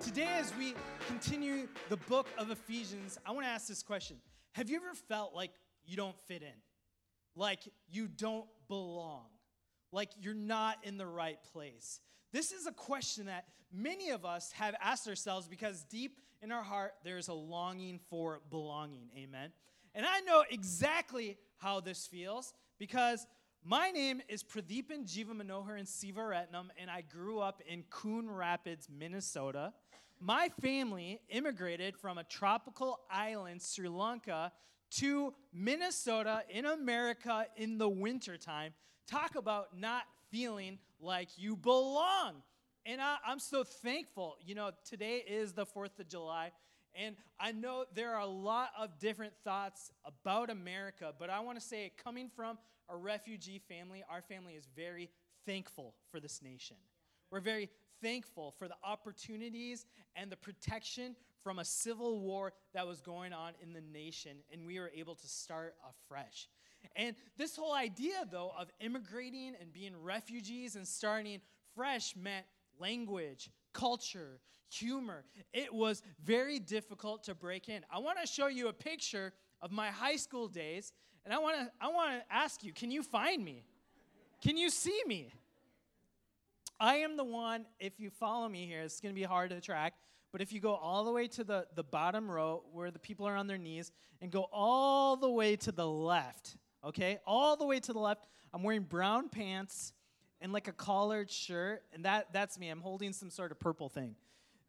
Today, 0.00 0.28
as 0.38 0.54
we 0.56 0.74
continue 1.08 1.66
the 1.88 1.96
book 1.96 2.28
of 2.38 2.50
Ephesians, 2.50 3.18
I 3.26 3.32
want 3.32 3.44
to 3.46 3.50
ask 3.50 3.66
this 3.66 3.82
question 3.82 4.18
Have 4.52 4.70
you 4.70 4.76
ever 4.76 4.94
felt 5.08 5.34
like 5.34 5.50
you 5.84 5.96
don't 5.96 6.16
fit 6.28 6.42
in? 6.42 6.54
Like 7.34 7.60
you 7.90 8.06
don't 8.06 8.46
belong? 8.68 9.26
Like 9.90 10.10
you're 10.20 10.34
not 10.34 10.76
in 10.84 10.98
the 10.98 11.06
right 11.06 11.38
place? 11.52 12.00
This 12.32 12.52
is 12.52 12.66
a 12.68 12.72
question 12.72 13.26
that 13.26 13.46
many 13.72 14.10
of 14.10 14.24
us 14.24 14.52
have 14.52 14.76
asked 14.80 15.08
ourselves 15.08 15.48
because 15.48 15.82
deep 15.84 16.20
in 16.42 16.52
our 16.52 16.62
heart, 16.62 16.92
there's 17.02 17.26
a 17.26 17.34
longing 17.34 17.98
for 18.08 18.40
belonging. 18.50 19.10
Amen. 19.16 19.50
And 19.96 20.06
I 20.06 20.20
know 20.20 20.44
exactly 20.48 21.36
how 21.56 21.80
this 21.80 22.06
feels 22.06 22.54
because 22.78 23.26
my 23.64 23.90
name 23.90 24.22
is 24.28 24.44
Pradeepan 24.44 25.04
Jiva 25.04 25.32
Manoharan 25.32 25.86
Sivaratnam, 25.86 26.68
and 26.80 26.88
I 26.88 27.02
grew 27.02 27.40
up 27.40 27.60
in 27.68 27.82
Coon 27.90 28.30
Rapids, 28.30 28.88
Minnesota. 28.88 29.72
My 30.20 30.48
family 30.60 31.20
immigrated 31.28 31.96
from 31.96 32.18
a 32.18 32.24
tropical 32.24 32.98
island, 33.10 33.62
Sri 33.62 33.88
Lanka, 33.88 34.52
to 34.90 35.32
Minnesota 35.52 36.42
in 36.50 36.66
America 36.66 37.46
in 37.56 37.78
the 37.78 37.88
wintertime. 37.88 38.72
Talk 39.06 39.36
about 39.36 39.78
not 39.78 40.02
feeling 40.30 40.78
like 41.00 41.28
you 41.36 41.56
belong. 41.56 42.42
And 42.84 43.00
I, 43.00 43.16
am 43.26 43.38
so 43.38 43.64
thankful. 43.64 44.36
You 44.44 44.54
know, 44.54 44.70
today 44.84 45.22
is 45.26 45.52
the 45.52 45.66
4th 45.66 45.98
of 46.00 46.08
July. 46.08 46.52
And 46.94 47.16
I 47.38 47.52
know 47.52 47.84
there 47.94 48.14
are 48.14 48.20
a 48.20 48.26
lot 48.26 48.70
of 48.78 48.98
different 48.98 49.34
thoughts 49.44 49.92
about 50.04 50.50
America, 50.50 51.12
but 51.16 51.30
I 51.30 51.40
want 51.40 51.60
to 51.60 51.64
say, 51.64 51.92
coming 52.02 52.30
from 52.34 52.58
a 52.88 52.96
refugee 52.96 53.60
family, 53.68 54.02
our 54.10 54.22
family 54.22 54.54
is 54.54 54.66
very 54.74 55.10
thankful 55.46 55.94
for 56.10 56.18
this 56.18 56.40
nation. 56.42 56.76
We're 57.30 57.40
very 57.40 57.68
thankful 58.02 58.54
for 58.58 58.68
the 58.68 58.76
opportunities 58.84 59.86
and 60.16 60.30
the 60.30 60.36
protection 60.36 61.16
from 61.42 61.58
a 61.58 61.64
civil 61.64 62.20
war 62.20 62.52
that 62.74 62.86
was 62.86 63.00
going 63.00 63.32
on 63.32 63.52
in 63.62 63.72
the 63.72 63.80
nation, 63.80 64.38
and 64.52 64.66
we 64.66 64.78
were 64.78 64.90
able 64.94 65.14
to 65.14 65.26
start 65.28 65.74
afresh. 65.88 66.48
And 66.96 67.16
this 67.36 67.56
whole 67.56 67.74
idea, 67.74 68.26
though, 68.30 68.52
of 68.58 68.70
immigrating 68.80 69.54
and 69.60 69.72
being 69.72 69.94
refugees 70.00 70.76
and 70.76 70.86
starting 70.86 71.40
fresh 71.74 72.14
meant 72.16 72.46
language, 72.78 73.50
culture, 73.72 74.40
humor. 74.70 75.24
It 75.52 75.72
was 75.72 76.02
very 76.24 76.58
difficult 76.58 77.24
to 77.24 77.34
break 77.34 77.68
in. 77.68 77.82
I 77.90 77.98
want 77.98 78.18
to 78.20 78.26
show 78.26 78.48
you 78.48 78.68
a 78.68 78.72
picture 78.72 79.32
of 79.60 79.70
my 79.70 79.88
high 79.88 80.16
school 80.16 80.48
days, 80.48 80.92
and 81.24 81.32
I 81.32 81.38
want 81.38 81.56
to 81.56 81.70
I 81.80 81.88
want 81.88 82.20
to 82.20 82.34
ask 82.34 82.62
you, 82.62 82.72
can 82.72 82.90
you 82.90 83.02
find 83.02 83.44
me? 83.44 83.64
Can 84.42 84.56
you 84.56 84.70
see 84.70 85.02
me? 85.06 85.32
I 86.80 86.96
am 86.96 87.16
the 87.16 87.24
one, 87.24 87.66
if 87.80 87.98
you 87.98 88.10
follow 88.10 88.48
me 88.48 88.66
here, 88.66 88.82
it's 88.82 89.00
going 89.00 89.12
to 89.12 89.18
be 89.18 89.24
hard 89.24 89.50
to 89.50 89.60
track, 89.60 89.94
but 90.30 90.40
if 90.40 90.52
you 90.52 90.60
go 90.60 90.74
all 90.74 91.04
the 91.04 91.10
way 91.10 91.26
to 91.28 91.42
the, 91.42 91.66
the 91.74 91.82
bottom 91.82 92.30
row 92.30 92.62
where 92.72 92.90
the 92.90 92.98
people 92.98 93.26
are 93.26 93.34
on 93.34 93.46
their 93.48 93.58
knees 93.58 93.90
and 94.20 94.30
go 94.30 94.48
all 94.52 95.16
the 95.16 95.28
way 95.28 95.56
to 95.56 95.72
the 95.72 95.86
left, 95.86 96.56
okay? 96.84 97.18
All 97.26 97.56
the 97.56 97.66
way 97.66 97.80
to 97.80 97.92
the 97.92 97.98
left, 97.98 98.28
I'm 98.54 98.62
wearing 98.62 98.82
brown 98.82 99.28
pants 99.28 99.92
and 100.40 100.52
like 100.52 100.68
a 100.68 100.72
collared 100.72 101.30
shirt, 101.30 101.82
and 101.92 102.04
that, 102.04 102.32
that's 102.32 102.58
me. 102.58 102.68
I'm 102.68 102.80
holding 102.80 103.12
some 103.12 103.30
sort 103.30 103.50
of 103.50 103.58
purple 103.58 103.88
thing. 103.88 104.14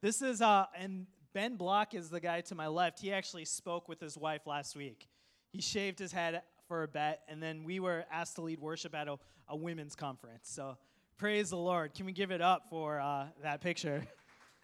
This 0.01 0.23
is, 0.23 0.41
uh, 0.41 0.65
and 0.75 1.05
Ben 1.33 1.57
Block 1.57 1.93
is 1.93 2.09
the 2.09 2.19
guy 2.19 2.41
to 2.41 2.55
my 2.55 2.67
left. 2.67 2.99
He 2.99 3.13
actually 3.13 3.45
spoke 3.45 3.87
with 3.87 3.99
his 3.99 4.17
wife 4.17 4.47
last 4.47 4.75
week. 4.75 5.07
He 5.51 5.61
shaved 5.61 5.99
his 5.99 6.11
head 6.11 6.41
for 6.67 6.81
a 6.81 6.87
bet, 6.87 7.21
and 7.27 7.41
then 7.43 7.63
we 7.63 7.79
were 7.79 8.05
asked 8.11 8.35
to 8.35 8.41
lead 8.41 8.59
worship 8.59 8.95
at 8.95 9.07
a, 9.07 9.17
a 9.47 9.55
women's 9.55 9.95
conference. 9.95 10.49
So 10.49 10.77
praise 11.19 11.49
the 11.49 11.57
Lord. 11.57 11.93
Can 11.93 12.05
we 12.05 12.13
give 12.13 12.31
it 12.31 12.41
up 12.41 12.67
for 12.69 13.01
uh, 13.01 13.25
that 13.43 13.59
picture? 13.59 14.07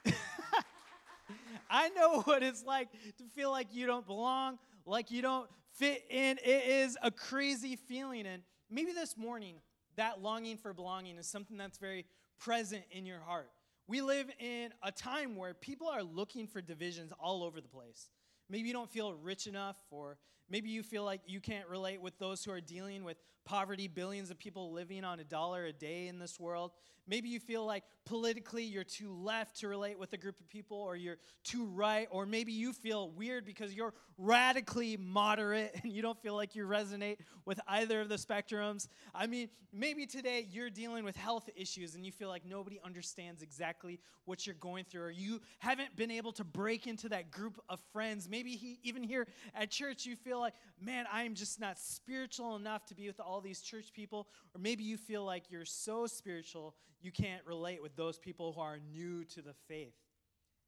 I 1.69 1.89
know 1.89 2.21
what 2.21 2.43
it's 2.43 2.63
like 2.63 2.87
to 2.93 3.25
feel 3.35 3.51
like 3.51 3.67
you 3.73 3.85
don't 3.85 4.07
belong, 4.07 4.57
like 4.85 5.11
you 5.11 5.21
don't 5.21 5.49
fit 5.73 6.05
in. 6.09 6.37
It 6.43 6.63
is 6.65 6.97
a 7.03 7.11
crazy 7.11 7.75
feeling. 7.75 8.25
And 8.25 8.41
maybe 8.71 8.93
this 8.93 9.17
morning, 9.17 9.55
that 9.97 10.21
longing 10.21 10.55
for 10.55 10.73
belonging 10.73 11.17
is 11.17 11.27
something 11.27 11.57
that's 11.57 11.77
very 11.77 12.05
present 12.39 12.83
in 12.89 13.05
your 13.05 13.19
heart. 13.19 13.49
We 13.87 14.01
live 14.01 14.29
in 14.39 14.69
a 14.81 14.93
time 14.93 15.35
where 15.35 15.53
people 15.53 15.89
are 15.89 16.03
looking 16.03 16.47
for 16.47 16.61
divisions 16.61 17.11
all 17.19 17.43
over 17.43 17.59
the 17.59 17.67
place. 17.67 18.07
Maybe 18.49 18.67
you 18.67 18.73
don't 18.73 18.89
feel 18.89 19.13
rich 19.13 19.47
enough, 19.47 19.77
or 19.89 20.17
maybe 20.49 20.69
you 20.69 20.83
feel 20.83 21.03
like 21.03 21.21
you 21.25 21.39
can't 21.39 21.67
relate 21.67 22.01
with 22.01 22.17
those 22.19 22.43
who 22.43 22.51
are 22.51 22.61
dealing 22.61 23.03
with 23.03 23.17
poverty, 23.45 23.87
billions 23.87 24.31
of 24.31 24.39
people 24.39 24.71
living 24.71 25.03
on 25.03 25.19
a 25.19 25.23
dollar 25.23 25.65
a 25.65 25.73
day 25.73 26.07
in 26.07 26.19
this 26.19 26.39
world. 26.39 26.71
Maybe 27.07 27.29
you 27.29 27.39
feel 27.39 27.65
like 27.65 27.83
politically 28.05 28.63
you're 28.63 28.83
too 28.83 29.13
left 29.13 29.59
to 29.59 29.67
relate 29.67 29.97
with 29.99 30.13
a 30.13 30.17
group 30.17 30.39
of 30.39 30.47
people, 30.47 30.77
or 30.77 30.95
you're 30.95 31.17
too 31.43 31.65
right, 31.65 32.07
or 32.11 32.25
maybe 32.25 32.51
you 32.51 32.73
feel 32.73 33.09
weird 33.09 33.45
because 33.45 33.73
you're 33.73 33.93
radically 34.17 34.97
moderate 34.97 35.75
and 35.83 35.91
you 35.91 36.01
don't 36.01 36.21
feel 36.21 36.35
like 36.35 36.55
you 36.55 36.65
resonate 36.65 37.17
with 37.45 37.59
either 37.67 38.01
of 38.01 38.09
the 38.09 38.15
spectrums. 38.15 38.87
I 39.13 39.27
mean, 39.27 39.49
maybe 39.71 40.05
today 40.05 40.47
you're 40.49 40.69
dealing 40.69 41.03
with 41.03 41.15
health 41.15 41.49
issues 41.55 41.95
and 41.95 42.05
you 42.05 42.11
feel 42.11 42.29
like 42.29 42.45
nobody 42.45 42.79
understands 42.83 43.41
exactly 43.41 43.99
what 44.25 44.45
you're 44.47 44.55
going 44.55 44.85
through, 44.85 45.03
or 45.03 45.11
you 45.11 45.41
haven't 45.59 45.95
been 45.95 46.11
able 46.11 46.31
to 46.33 46.43
break 46.43 46.87
into 46.87 47.09
that 47.09 47.29
group 47.29 47.59
of 47.69 47.79
friends. 47.91 48.27
Maybe 48.27 48.51
he, 48.51 48.79
even 48.83 49.03
here 49.03 49.27
at 49.53 49.69
church, 49.69 50.05
you 50.05 50.15
feel 50.15 50.39
like, 50.39 50.53
man, 50.81 51.05
I'm 51.11 51.35
just 51.35 51.59
not 51.59 51.77
spiritual 51.77 52.55
enough 52.55 52.85
to 52.87 52.95
be 52.95 53.07
with 53.07 53.19
all 53.19 53.41
these 53.41 53.61
church 53.61 53.93
people, 53.93 54.27
or 54.55 54.61
maybe 54.61 54.83
you 54.83 54.97
feel 54.97 55.23
like 55.23 55.43
you're 55.51 55.65
so 55.65 56.07
spiritual 56.07 56.75
you 57.05 57.11
can't 57.11 57.45
relate 57.45 57.83
with 57.83 57.95
those 57.95 58.17
people 58.17 58.51
who 58.51 58.61
are 58.61 58.79
new 58.91 59.23
to 59.25 59.41
the 59.43 59.53
faith. 59.67 59.93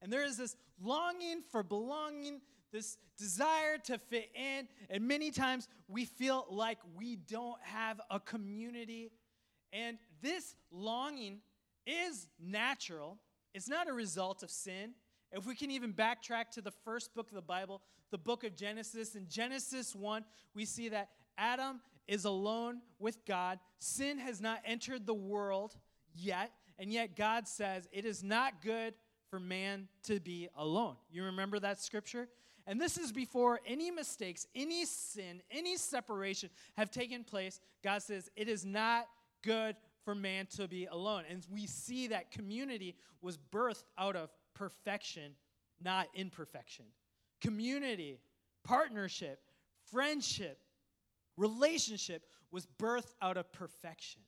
And 0.02 0.14
there 0.14 0.24
is 0.24 0.38
this 0.38 0.56
longing 0.80 1.42
for 1.52 1.64
belonging, 1.64 2.42
this 2.72 2.98
desire 3.18 3.80
to 3.86 3.98
fit 3.98 4.30
in, 4.36 4.68
and 4.92 5.08
many 5.08 5.32
times 5.32 5.68
we 5.88 6.06
feel 6.06 6.46
like 6.52 6.78
we 6.96 7.16
don't 7.16 7.60
have 7.64 8.00
a 8.12 8.20
community. 8.20 9.10
And 9.74 9.98
this 10.22 10.54
longing 10.72 11.40
is 11.88 12.28
natural, 12.40 13.18
it's 13.56 13.68
not 13.68 13.90
a 13.90 13.94
result 13.94 14.44
of 14.44 14.52
sin. 14.52 14.92
If 15.32 15.46
we 15.46 15.56
can 15.56 15.72
even 15.72 15.92
backtrack 15.92 16.52
to 16.52 16.62
the 16.62 16.72
first 16.72 17.16
book 17.16 17.30
of 17.30 17.36
the 17.36 17.42
Bible, 17.42 17.82
the 18.12 18.18
book 18.18 18.44
of 18.44 18.56
Genesis, 18.56 19.16
in 19.16 19.28
Genesis 19.28 19.96
1, 19.96 20.24
we 20.54 20.64
see 20.64 20.90
that 20.90 21.10
Adam 21.38 21.82
is 22.08 22.26
alone 22.26 22.82
with 23.00 23.26
God. 23.26 23.60
Sin 23.80 24.20
has 24.20 24.40
not 24.40 24.62
entered 24.64 25.06
the 25.06 25.14
world 25.14 25.76
yet, 26.18 26.52
and 26.80 26.92
yet 26.92 27.16
God 27.16 27.48
says 27.48 27.88
it 27.92 28.06
is 28.06 28.24
not 28.24 28.62
good 28.62 28.94
for 29.30 29.40
man 29.40 29.88
to 30.04 30.20
be 30.20 30.50
alone. 30.56 30.96
You 31.10 31.24
remember 31.26 31.60
that 31.60 31.82
scripture? 31.82 32.28
And 32.66 32.82
this 32.82 32.98
is 32.98 33.14
before 33.14 33.62
any 33.66 33.92
mistakes, 33.92 34.46
any 34.54 34.86
sin, 34.86 35.42
any 35.50 35.78
separation 35.78 36.50
have 36.76 36.92
taken 36.92 37.24
place. 37.24 37.62
God 37.84 38.02
says 38.04 38.30
it 38.36 38.50
is 38.50 38.66
not 38.66 39.08
good 39.42 39.76
for 40.04 40.14
man 40.14 40.48
to 40.58 40.68
be 40.68 40.86
alone. 40.86 41.24
And 41.30 41.46
we 41.50 41.66
see 41.66 42.08
that 42.08 42.32
community 42.32 42.96
was 43.22 43.38
birthed 43.38 43.86
out 43.98 44.16
of 44.16 44.30
perfection, 44.54 45.32
not 45.82 46.08
imperfection. 46.14 46.86
Community, 47.42 48.20
partnership, 48.64 49.40
friendship, 49.92 50.60
relationship 51.38 52.24
was 52.52 52.68
birthed 52.78 53.14
out 53.22 53.38
of 53.38 53.52
perfection. 53.54 54.22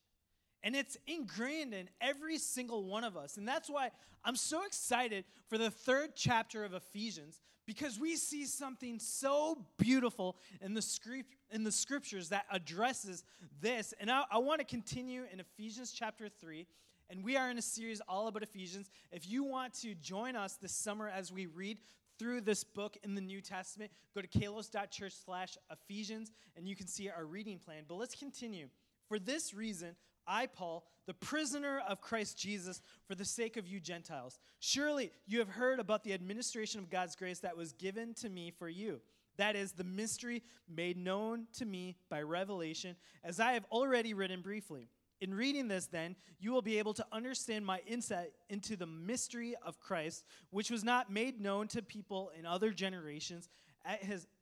And 0.63 0.75
it's 0.75 0.97
ingrained 1.07 1.73
in 1.73 1.89
every 2.01 2.37
single 2.37 2.83
one 2.83 3.03
of 3.03 3.15
us. 3.15 3.37
And 3.37 3.47
that's 3.47 3.69
why 3.69 3.91
I'm 4.23 4.35
so 4.35 4.65
excited 4.65 5.23
for 5.47 5.57
the 5.57 5.71
third 5.71 6.11
chapter 6.15 6.65
of 6.65 6.73
Ephesians 6.73 7.41
because 7.65 7.99
we 7.99 8.15
see 8.15 8.45
something 8.45 8.99
so 8.99 9.63
beautiful 9.77 10.35
in 10.59 10.73
the, 10.73 10.81
script, 10.81 11.35
in 11.51 11.63
the 11.63 11.71
scriptures 11.71 12.29
that 12.29 12.45
addresses 12.51 13.23
this. 13.61 13.93
And 13.99 14.09
I, 14.09 14.23
I 14.31 14.39
want 14.39 14.59
to 14.59 14.65
continue 14.65 15.23
in 15.31 15.39
Ephesians 15.39 15.91
chapter 15.91 16.27
3. 16.29 16.65
And 17.11 17.23
we 17.23 17.37
are 17.37 17.49
in 17.49 17.57
a 17.57 17.61
series 17.61 18.01
all 18.07 18.27
about 18.27 18.43
Ephesians. 18.43 18.89
If 19.11 19.29
you 19.29 19.43
want 19.43 19.73
to 19.81 19.95
join 19.95 20.35
us 20.35 20.55
this 20.55 20.73
summer 20.73 21.09
as 21.09 21.31
we 21.31 21.45
read 21.45 21.79
through 22.17 22.41
this 22.41 22.63
book 22.63 22.97
in 23.03 23.15
the 23.15 23.21
New 23.21 23.39
Testament, 23.39 23.91
go 24.13 24.21
to 24.21 24.27
kalos.church 24.27 25.13
slash 25.25 25.57
Ephesians 25.71 26.31
and 26.57 26.67
you 26.67 26.75
can 26.75 26.87
see 26.87 27.09
our 27.09 27.25
reading 27.25 27.59
plan. 27.59 27.83
But 27.87 27.95
let's 27.95 28.15
continue. 28.15 28.67
For 29.07 29.17
this 29.17 29.53
reason, 29.53 29.95
I, 30.29 30.45
Paul, 30.45 30.85
the 31.07 31.13
prisoner 31.15 31.81
of 31.89 31.99
Christ 32.01 32.37
Jesus, 32.37 32.81
for 33.07 33.15
the 33.15 33.25
sake 33.25 33.57
of 33.57 33.67
you 33.67 33.79
Gentiles. 33.79 34.39
Surely 34.59 35.11
you 35.25 35.39
have 35.39 35.49
heard 35.49 35.79
about 35.79 36.03
the 36.03 36.13
administration 36.13 36.79
of 36.79 36.91
God's 36.91 37.15
grace 37.15 37.39
that 37.39 37.57
was 37.57 37.73
given 37.73 38.13
to 38.15 38.29
me 38.29 38.51
for 38.51 38.69
you. 38.69 39.01
That 39.37 39.55
is 39.55 39.71
the 39.71 39.83
mystery 39.83 40.43
made 40.67 40.97
known 40.97 41.47
to 41.57 41.65
me 41.65 41.95
by 42.09 42.21
revelation, 42.21 42.95
as 43.23 43.39
I 43.39 43.53
have 43.53 43.65
already 43.71 44.13
written 44.13 44.41
briefly. 44.41 44.89
In 45.21 45.33
reading 45.33 45.67
this, 45.67 45.87
then, 45.87 46.15
you 46.39 46.51
will 46.51 46.61
be 46.61 46.77
able 46.77 46.93
to 46.93 47.05
understand 47.11 47.65
my 47.65 47.81
insight 47.87 48.31
into 48.49 48.75
the 48.75 48.85
mystery 48.85 49.55
of 49.65 49.79
Christ, 49.79 50.23
which 50.51 50.69
was 50.69 50.83
not 50.83 51.11
made 51.11 51.41
known 51.41 51.67
to 51.69 51.81
people 51.81 52.31
in 52.37 52.45
other 52.45 52.71
generations, 52.71 53.49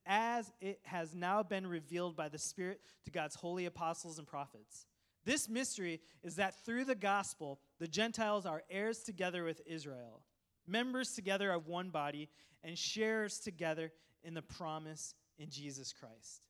as 0.06 0.52
it 0.60 0.80
has 0.84 1.16
now 1.16 1.44
been 1.44 1.66
revealed 1.66 2.16
by 2.16 2.28
the 2.28 2.38
Spirit 2.38 2.82
to 3.06 3.12
God's 3.12 3.36
holy 3.36 3.66
apostles 3.66 4.20
and 4.20 4.28
prophets. 4.28 4.86
This 5.28 5.50
mystery 5.50 6.00
is 6.24 6.38
that 6.38 6.64
through 6.66 6.86
the 6.86 6.96
gospel, 6.96 7.60
the 7.80 7.88
Gentiles 7.88 8.46
are 8.46 8.64
heirs 8.72 9.00
together 9.00 9.44
with 9.44 9.62
Israel, 9.66 10.22
members 10.66 11.12
together 11.12 11.52
of 11.52 11.68
one 11.68 11.90
body, 11.90 12.30
and 12.64 12.78
sharers 12.78 13.38
together 13.38 13.92
in 14.24 14.34
the 14.34 14.42
promise 14.42 15.16
in 15.38 15.50
Jesus 15.50 15.92
Christ. 15.92 16.44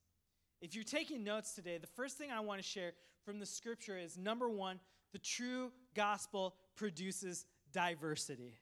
If 0.61 0.75
you're 0.75 0.83
taking 0.83 1.23
notes 1.23 1.53
today, 1.53 1.79
the 1.79 1.87
first 1.87 2.19
thing 2.19 2.29
I 2.31 2.39
want 2.41 2.61
to 2.61 2.67
share 2.67 2.93
from 3.25 3.39
the 3.39 3.47
scripture 3.47 3.97
is 3.97 4.15
number 4.15 4.47
one, 4.47 4.79
the 5.11 5.17
true 5.17 5.71
gospel 5.95 6.53
produces 6.75 7.47
diversity. 7.73 8.59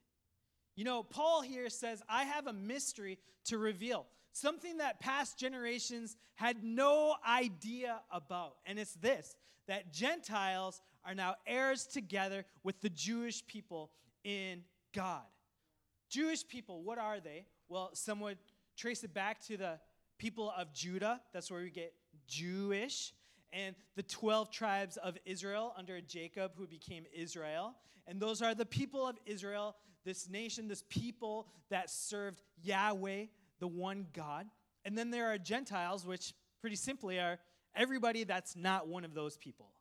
You 0.78 0.86
know, 0.86 1.04
Paul 1.04 1.42
here 1.42 1.68
says, 1.70 2.02
I 2.08 2.24
have 2.24 2.48
a 2.48 2.54
mystery 2.54 3.20
to 3.48 3.58
reveal, 3.58 4.06
something 4.32 4.78
that 4.78 5.02
past 5.02 5.38
generations 5.38 6.16
had 6.36 6.64
no 6.64 7.16
idea 7.28 8.00
about. 8.14 8.56
And 8.66 8.80
it's 8.80 8.94
this 8.94 9.36
that 9.68 9.92
Gentiles 9.92 10.82
are 11.04 11.16
now 11.16 11.36
heirs 11.46 11.86
together 11.86 12.46
with 12.64 12.82
the 12.82 12.90
Jewish 12.90 13.46
people 13.46 13.92
in 14.24 14.64
God. 14.94 15.24
Jewish 16.10 16.48
people, 16.48 16.84
what 16.84 16.98
are 16.98 17.20
they? 17.20 17.46
Well, 17.68 17.90
some 17.94 18.20
would 18.22 18.38
trace 18.78 19.04
it 19.04 19.14
back 19.14 19.42
to 19.48 19.58
the 19.58 19.80
people 20.18 20.54
of 20.58 20.74
Judah. 20.74 21.22
That's 21.34 21.52
where 21.52 21.62
we 21.62 21.70
get 21.70 21.94
Jewish 22.28 23.14
and 23.54 23.76
the 23.96 24.04
12 24.04 24.52
tribes 24.52 24.98
of 24.98 25.18
Israel 25.26 25.74
under 25.78 26.02
Jacob, 26.02 26.52
who 26.58 26.68
became 26.68 27.06
Israel. 27.14 27.74
And 28.06 28.20
those 28.20 28.42
are 28.42 28.54
the 28.54 28.66
people 28.66 29.08
of 29.08 29.18
Israel, 29.26 29.76
this 30.04 30.30
nation, 30.30 30.68
this 30.68 30.84
people 30.90 31.48
that 31.70 31.90
served 31.90 32.42
Yahweh, 32.64 33.26
the 33.60 33.68
one 33.68 34.08
God. 34.14 34.48
And 34.84 34.98
then 34.98 35.10
there 35.10 35.28
are 35.28 35.38
Gentiles, 35.38 36.06
which 36.06 36.34
pretty 36.60 36.76
simply 36.76 37.20
are 37.20 37.40
everybody 37.76 38.24
that's 38.24 38.56
not 38.56 38.88
one 38.88 39.06
of 39.06 39.14
those 39.14 39.38
people. 39.38 39.72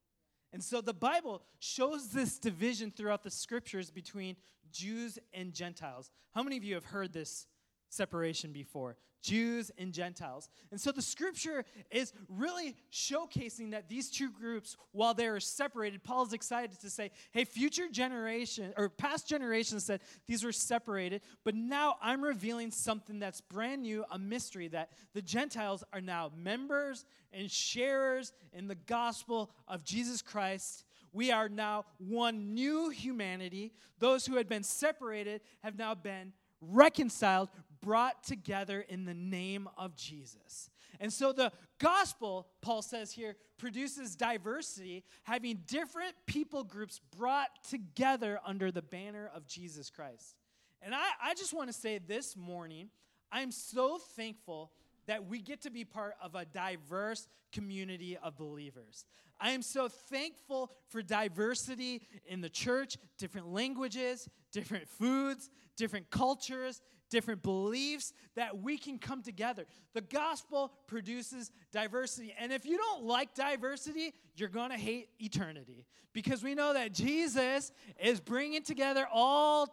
And 0.52 0.62
so 0.62 0.81
the 0.81 0.94
Bible 0.94 1.43
shows 1.58 2.11
this 2.11 2.38
division 2.38 2.93
throughout 2.96 3.23
the 3.23 3.31
scriptures 3.31 3.91
between 3.91 4.37
Jews 4.70 5.19
and 5.32 5.52
Gentiles. 5.52 6.11
How 6.32 6.43
many 6.43 6.56
of 6.56 6.64
you 6.64 6.75
have 6.75 6.85
heard 6.85 7.12
this 7.12 7.46
separation 7.94 8.52
before? 8.52 8.96
Jews 9.23 9.70
and 9.79 9.93
Gentiles. 9.93 10.50
And 10.70 10.79
so 10.79 10.93
the 10.93 11.00
scripture 11.00 11.64
is 11.91 12.12
really 12.29 12.76
showcasing 12.93 13.70
that 13.70 13.88
these 13.88 14.11
two 14.11 14.31
groups, 14.31 14.76
while 14.93 15.14
they 15.14 15.26
are 15.26 15.41
separated, 15.41 16.05
Paul's 16.05 16.35
excited 16.35 16.79
to 16.81 16.91
say, 16.91 17.11
hey, 17.32 17.44
future 17.44 17.88
generation 17.91 18.75
or 18.76 18.91
past 18.91 19.26
generations 19.26 19.85
said 19.87 20.02
these 20.26 20.44
were 20.44 20.52
separated, 20.52 21.23
but 21.43 21.55
now 21.55 21.96
I'm 22.02 22.23
revealing 22.23 22.70
something 22.70 23.19
that's 23.19 23.41
brand 23.41 23.82
new, 23.82 24.05
a 24.11 24.19
mystery 24.19 24.69
that 24.69 24.91
the 25.14 25.23
Gentiles 25.23 25.82
are 25.93 26.02
now 26.02 26.31
members 26.37 27.06
and 27.32 27.50
sharers 27.50 28.32
in 28.52 28.69
the 28.69 28.75
gospel 28.75 29.50
of 29.67 29.85
Jesus 29.85 30.20
Christ. 30.20 30.85
We 31.14 31.31
are 31.31 31.49
now 31.49 31.87
one 31.99 32.52
new 32.55 32.91
humanity. 32.91 33.73
Those 34.00 34.26
who 34.26 34.37
had 34.37 34.49
been 34.49 34.64
separated 34.64 35.41
have 35.62 35.79
now 35.79 35.94
been 35.94 36.32
reconciled, 36.70 37.49
brought 37.81 38.25
together 38.25 38.84
in 38.88 39.05
the 39.05 39.14
name 39.14 39.69
of 39.76 39.96
Jesus. 39.96 40.70
And 41.00 41.12
so 41.12 41.32
the 41.32 41.52
gospel, 41.78 42.46
Paul 42.62 42.82
says 42.82 43.12
here, 43.12 43.37
produces 43.58 44.14
diversity, 44.16 45.05
having 45.25 45.61
different 45.66 46.14
people 46.26 46.64
groups 46.64 47.00
brought 47.16 47.50
together 47.69 48.38
under 48.46 48.70
the 48.70 48.82
banner 48.82 49.31
of 49.34 49.46
Jesus 49.46 49.90
Christ. 49.90 50.37
And 50.82 50.94
I, 50.94 51.05
I 51.22 51.34
just 51.34 51.55
want 51.55 51.69
to 51.69 51.72
say 51.72 51.99
this 51.99 52.37
morning, 52.37 52.90
I'm 53.32 53.50
so 53.50 53.99
thankful 53.99 54.70
that 55.06 55.26
we 55.26 55.40
get 55.40 55.62
to 55.62 55.70
be 55.70 55.84
part 55.84 56.14
of 56.22 56.34
a 56.34 56.44
diverse 56.44 57.28
community 57.52 58.16
of 58.22 58.36
believers. 58.36 59.04
I 59.40 59.50
am 59.50 59.62
so 59.62 59.88
thankful 59.88 60.72
for 60.88 61.02
diversity 61.02 62.02
in 62.26 62.40
the 62.40 62.48
church, 62.48 62.96
different 63.18 63.48
languages, 63.48 64.28
different 64.52 64.88
foods, 64.88 65.50
different 65.76 66.10
cultures, 66.10 66.80
different 67.10 67.42
beliefs 67.42 68.12
that 68.36 68.58
we 68.58 68.78
can 68.78 68.98
come 68.98 69.22
together. 69.22 69.66
The 69.92 70.00
gospel 70.00 70.72
produces 70.86 71.50
diversity. 71.72 72.34
And 72.38 72.52
if 72.52 72.64
you 72.64 72.76
don't 72.76 73.04
like 73.04 73.34
diversity, 73.34 74.12
you're 74.34 74.48
going 74.48 74.70
to 74.70 74.76
hate 74.76 75.08
eternity 75.18 75.84
because 76.12 76.42
we 76.42 76.54
know 76.54 76.72
that 76.74 76.92
Jesus 76.92 77.72
is 78.02 78.20
bringing 78.20 78.62
together 78.62 79.06
all 79.12 79.68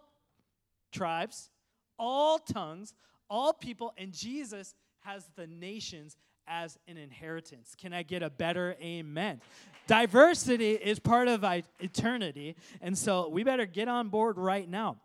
tribes, 0.92 1.50
all 1.98 2.38
tongues, 2.38 2.94
all 3.30 3.54
people, 3.54 3.94
and 3.98 4.12
Jesus 4.12 4.76
has 5.02 5.28
the 5.36 5.48
nations 5.48 6.18
as 6.48 6.78
an 6.88 6.98
inheritance. 6.98 7.76
Can 7.80 7.94
I 7.94 8.04
get 8.04 8.24
a 8.24 8.30
better 8.30 8.76
amen? 8.82 9.42
Diversity 9.88 10.72
is 10.72 11.00
part 11.00 11.28
of 11.28 11.44
eternity, 11.80 12.56
and 12.82 12.98
so 12.98 13.30
we 13.30 13.44
better 13.44 13.66
get 13.66 13.88
on 13.88 14.10
board 14.10 14.38
right 14.38 14.68
now. 14.68 14.98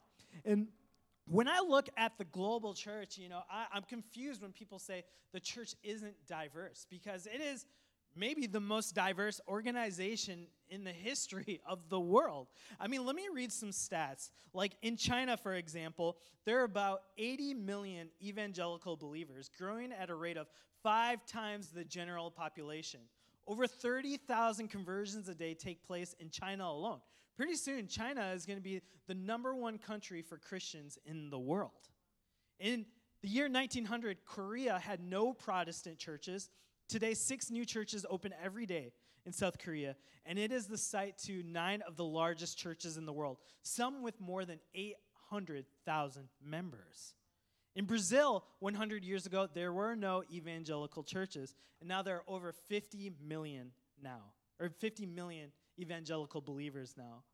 And 0.44 0.68
when 1.28 1.48
I 1.48 1.60
look 1.60 1.88
at 1.96 2.18
the 2.18 2.24
global 2.24 2.74
church, 2.74 3.18
you 3.18 3.28
know, 3.28 3.40
I, 3.50 3.76
am 3.76 3.82
confused 3.82 4.42
when 4.42 4.52
people 4.52 4.78
say 4.78 5.04
the 5.32 5.40
church 5.40 5.74
isn't 5.82 6.14
diverse 6.26 6.86
because 6.88 7.26
it 7.26 7.40
is 7.40 7.66
maybe 8.16 8.46
the 8.46 8.60
most 8.60 8.94
diverse 8.94 9.40
organization 9.48 10.46
in 10.68 10.84
the 10.84 10.92
history 10.92 11.60
of 11.68 11.88
the 11.88 12.00
world. 12.00 12.48
I 12.80 12.88
mean, 12.88 13.04
let 13.04 13.16
me 13.16 13.28
read 13.32 13.52
some 13.52 13.70
stats. 13.70 14.30
Like 14.52 14.76
in 14.82 14.96
China, 14.96 15.36
for 15.36 15.54
example, 15.54 16.16
there 16.44 16.60
are 16.60 16.64
about 16.64 17.02
80 17.18 17.54
million 17.54 18.08
evangelical 18.22 18.96
believers, 18.96 19.50
growing 19.58 19.92
at 19.92 20.10
a 20.10 20.14
rate 20.14 20.36
of 20.36 20.48
five 20.82 21.24
times 21.26 21.68
the 21.68 21.84
general 21.84 22.30
population. 22.30 23.00
Over 23.46 23.66
30,000 23.66 24.68
conversions 24.68 25.28
a 25.28 25.34
day 25.34 25.54
take 25.54 25.86
place 25.86 26.14
in 26.18 26.30
China 26.30 26.64
alone. 26.64 27.00
Pretty 27.36 27.54
soon, 27.54 27.86
China 27.86 28.32
is 28.34 28.46
going 28.46 28.58
to 28.58 28.62
be 28.62 28.80
the 29.06 29.14
number 29.14 29.54
one 29.54 29.78
country 29.78 30.22
for 30.22 30.38
Christians 30.38 30.98
in 31.04 31.30
the 31.30 31.38
world. 31.38 31.90
In 32.58 32.86
the 33.22 33.28
year 33.28 33.48
1900, 33.48 34.24
Korea 34.24 34.78
had 34.78 35.00
no 35.00 35.32
Protestant 35.32 35.98
churches. 35.98 36.48
Today, 36.88 37.14
six 37.14 37.50
new 37.50 37.64
churches 37.64 38.06
open 38.08 38.32
every 38.42 38.64
day 38.64 38.92
in 39.24 39.32
South 39.32 39.58
Korea, 39.58 39.96
and 40.24 40.38
it 40.38 40.52
is 40.52 40.66
the 40.66 40.78
site 40.78 41.18
to 41.24 41.42
nine 41.42 41.82
of 41.82 41.96
the 41.96 42.04
largest 42.04 42.56
churches 42.56 42.96
in 42.96 43.06
the 43.06 43.12
world, 43.12 43.38
some 43.62 44.02
with 44.02 44.20
more 44.20 44.44
than 44.44 44.60
800,000 44.72 46.28
members. 46.40 47.14
In 47.74 47.86
Brazil, 47.86 48.44
100 48.60 49.04
years 49.04 49.26
ago, 49.26 49.48
there 49.52 49.72
were 49.72 49.96
no 49.96 50.22
evangelical 50.32 51.02
churches, 51.02 51.56
and 51.80 51.88
now 51.88 52.02
there 52.02 52.16
are 52.16 52.24
over 52.28 52.52
50 52.52 53.12
million 53.20 53.72
now, 54.00 54.22
or 54.60 54.68
50 54.68 55.06
million 55.06 55.50
evangelical 55.80 56.40
believers 56.40 56.94
now. 56.96 57.24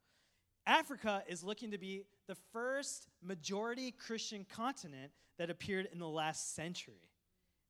Africa 0.66 1.22
is 1.28 1.44
looking 1.44 1.72
to 1.72 1.78
be 1.78 2.04
the 2.26 2.36
first 2.52 3.06
majority 3.22 3.90
Christian 3.90 4.46
continent 4.50 5.12
that 5.36 5.50
appeared 5.50 5.88
in 5.92 5.98
the 5.98 6.08
last 6.08 6.54
century. 6.54 7.11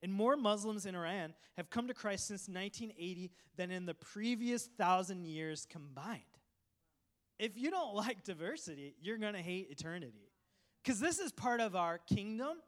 And 0.03 0.13
more 0.13 0.37
Muslims 0.37 0.85
in 0.85 0.95
Iran 0.95 1.35
have 1.57 1.71
come 1.71 1.87
to 1.89 1.95
Christ 1.95 2.27
since 2.27 2.49
1980 2.49 3.31
than 3.57 3.71
in 3.71 3.87
the 3.87 3.95
previous 3.95 4.67
thousand 4.67 5.27
years 5.27 5.67
combined. 5.69 6.23
If 7.39 7.57
you 7.57 7.71
don't 7.71 7.95
like 7.95 8.25
diversity, 8.25 8.95
you're 9.01 9.19
going 9.19 9.35
to 9.35 9.41
hate 9.41 9.69
eternity. 9.71 10.31
Because 10.83 10.99
this 10.99 11.19
is 11.19 11.31
part 11.31 11.61
of 11.61 11.77
our 11.77 11.99
kingdom. 11.99 12.59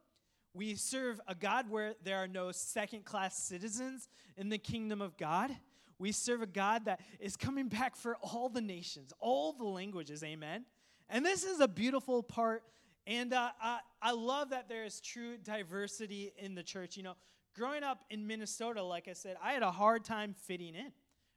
We 0.53 0.77
serve 0.77 1.21
a 1.27 1.35
God 1.35 1.69
where 1.69 1.95
there 2.05 2.19
are 2.19 2.29
no 2.29 2.53
second 2.53 3.05
class 3.05 3.37
citizens 3.37 4.09
in 4.37 4.49
the 4.49 4.59
kingdom 4.59 5.01
of 5.01 5.17
God. 5.17 5.51
We 5.99 6.13
serve 6.13 6.43
a 6.43 6.47
God 6.47 6.85
that 6.85 7.01
is 7.19 7.37
coming 7.37 7.69
back 7.69 7.97
for 7.97 8.17
all 8.17 8.49
the 8.49 8.61
nations, 8.61 9.13
all 9.19 9.53
the 9.53 9.65
languages. 9.65 10.23
Amen. 10.23 10.65
And 11.09 11.25
this 11.25 11.45
is 11.45 11.61
a 11.61 11.69
beautiful 11.69 12.23
part. 12.23 12.63
And 13.07 13.33
uh, 13.33 13.51
I, 13.61 13.81
I 14.01 14.13
love 14.13 14.51
that 14.51 14.69
there 14.69 14.85
is 14.85 15.01
true 15.01 15.37
diversity 15.37 16.33
in 16.39 16.55
the 16.55 16.63
church. 16.63 16.97
You 16.97 17.03
know, 17.03 17.15
growing 17.55 17.83
up 17.83 18.05
in 18.11 18.27
Minnesota, 18.27 18.83
like 18.83 19.09
I 19.09 19.13
said, 19.13 19.37
I 19.43 19.53
had 19.53 19.63
a 19.63 19.71
hard 19.71 20.05
time 20.05 20.35
fitting 20.47 20.75
in. 20.75 20.93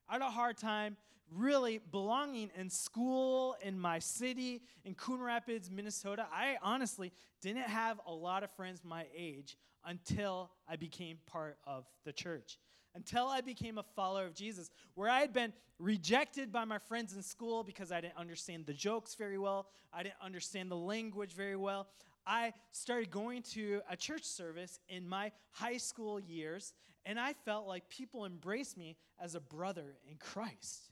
I 0.07 0.13
had 0.13 0.21
a 0.21 0.29
hard 0.29 0.57
time 0.57 0.95
really 1.29 1.79
belonging 1.91 2.51
in 2.57 2.69
school, 2.69 3.55
in 3.61 3.77
my 3.77 3.99
city, 3.99 4.61
in 4.85 4.95
Coon 4.95 5.19
Rapids, 5.19 5.69
Minnesota. 5.69 6.25
I 6.31 6.57
honestly 6.61 7.11
didn't 7.41 7.67
have 7.67 7.99
a 8.07 8.13
lot 8.13 8.43
of 8.43 8.51
friends 8.51 8.81
my 8.83 9.05
age 9.15 9.57
until 9.85 10.51
I 10.67 10.77
became 10.77 11.17
part 11.25 11.57
of 11.65 11.85
the 12.05 12.13
church. 12.13 12.57
Until 12.97 13.27
I 13.27 13.41
became 13.41 13.77
a 13.77 13.83
follower 13.83 14.25
of 14.25 14.33
Jesus, 14.33 14.71
where 14.95 15.07
I 15.07 15.19
had 15.19 15.31
been 15.31 15.53
rejected 15.77 16.51
by 16.51 16.65
my 16.65 16.79
friends 16.79 17.15
in 17.15 17.21
school 17.21 17.63
because 17.63 17.91
I 17.91 18.01
didn't 18.01 18.17
understand 18.17 18.65
the 18.65 18.73
jokes 18.73 19.13
very 19.13 19.37
well, 19.37 19.67
I 19.93 20.01
didn't 20.01 20.19
understand 20.19 20.71
the 20.71 20.75
language 20.75 21.33
very 21.33 21.55
well. 21.55 21.87
I 22.25 22.53
started 22.71 23.11
going 23.11 23.43
to 23.53 23.81
a 23.89 23.95
church 23.95 24.23
service 24.23 24.79
in 24.89 25.07
my 25.07 25.31
high 25.51 25.77
school 25.77 26.19
years, 26.19 26.73
and 27.05 27.19
I 27.19 27.33
felt 27.45 27.67
like 27.67 27.87
people 27.89 28.25
embraced 28.25 28.77
me 28.77 28.97
as 29.21 29.35
a 29.35 29.39
brother 29.39 29.95
in 30.09 30.17
Christ. 30.17 30.91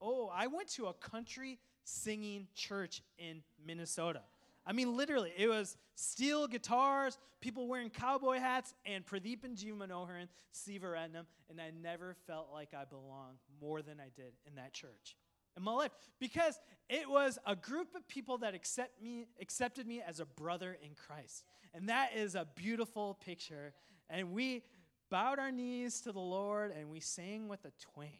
Oh, 0.00 0.30
I 0.34 0.48
went 0.48 0.68
to 0.70 0.86
a 0.86 0.94
country 0.94 1.60
singing 1.84 2.48
church 2.54 3.02
in 3.18 3.42
Minnesota. 3.64 4.22
I 4.66 4.72
mean, 4.72 4.96
literally, 4.96 5.32
it 5.36 5.48
was 5.48 5.76
steel 5.94 6.48
guitars, 6.48 7.18
people 7.40 7.68
wearing 7.68 7.90
cowboy 7.90 8.38
hats, 8.38 8.74
and 8.84 9.06
Pradeepan 9.06 9.56
Jeeva 9.56 9.78
Manoharan, 9.78 10.28
Sivaratnam, 10.52 11.26
and 11.48 11.60
I 11.60 11.70
never 11.82 12.16
felt 12.26 12.48
like 12.52 12.70
I 12.74 12.84
belonged 12.84 13.38
more 13.60 13.82
than 13.82 14.00
I 14.00 14.10
did 14.16 14.32
in 14.46 14.56
that 14.56 14.72
church 14.72 15.16
in 15.56 15.62
my 15.62 15.72
life 15.72 15.92
because 16.18 16.60
it 16.88 17.08
was 17.08 17.38
a 17.46 17.56
group 17.56 17.94
of 17.94 18.06
people 18.08 18.38
that 18.38 18.54
accept 18.54 19.02
me, 19.02 19.26
accepted 19.40 19.86
me 19.86 20.02
as 20.06 20.20
a 20.20 20.26
brother 20.26 20.76
in 20.82 20.90
Christ. 20.94 21.44
And 21.74 21.88
that 21.88 22.10
is 22.14 22.34
a 22.34 22.46
beautiful 22.54 23.14
picture. 23.24 23.72
And 24.10 24.32
we 24.32 24.62
bowed 25.10 25.38
our 25.38 25.50
knees 25.50 26.00
to 26.02 26.12
the 26.12 26.20
Lord 26.20 26.72
and 26.78 26.90
we 26.90 27.00
sang 27.00 27.48
with 27.48 27.64
a 27.64 27.72
twang. 27.92 28.18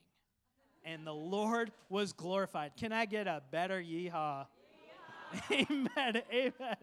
And 0.85 1.07
the 1.07 1.15
Lord 1.15 1.73
was 1.89 2.13
glorified. 2.13 2.73
Can 2.77 2.93
I 2.93 3.07
get 3.07 3.27
a 3.27 3.43
better 3.51 3.83
yeehaw? 3.83 4.47
amen. 5.51 6.23
Amen. 6.33 6.77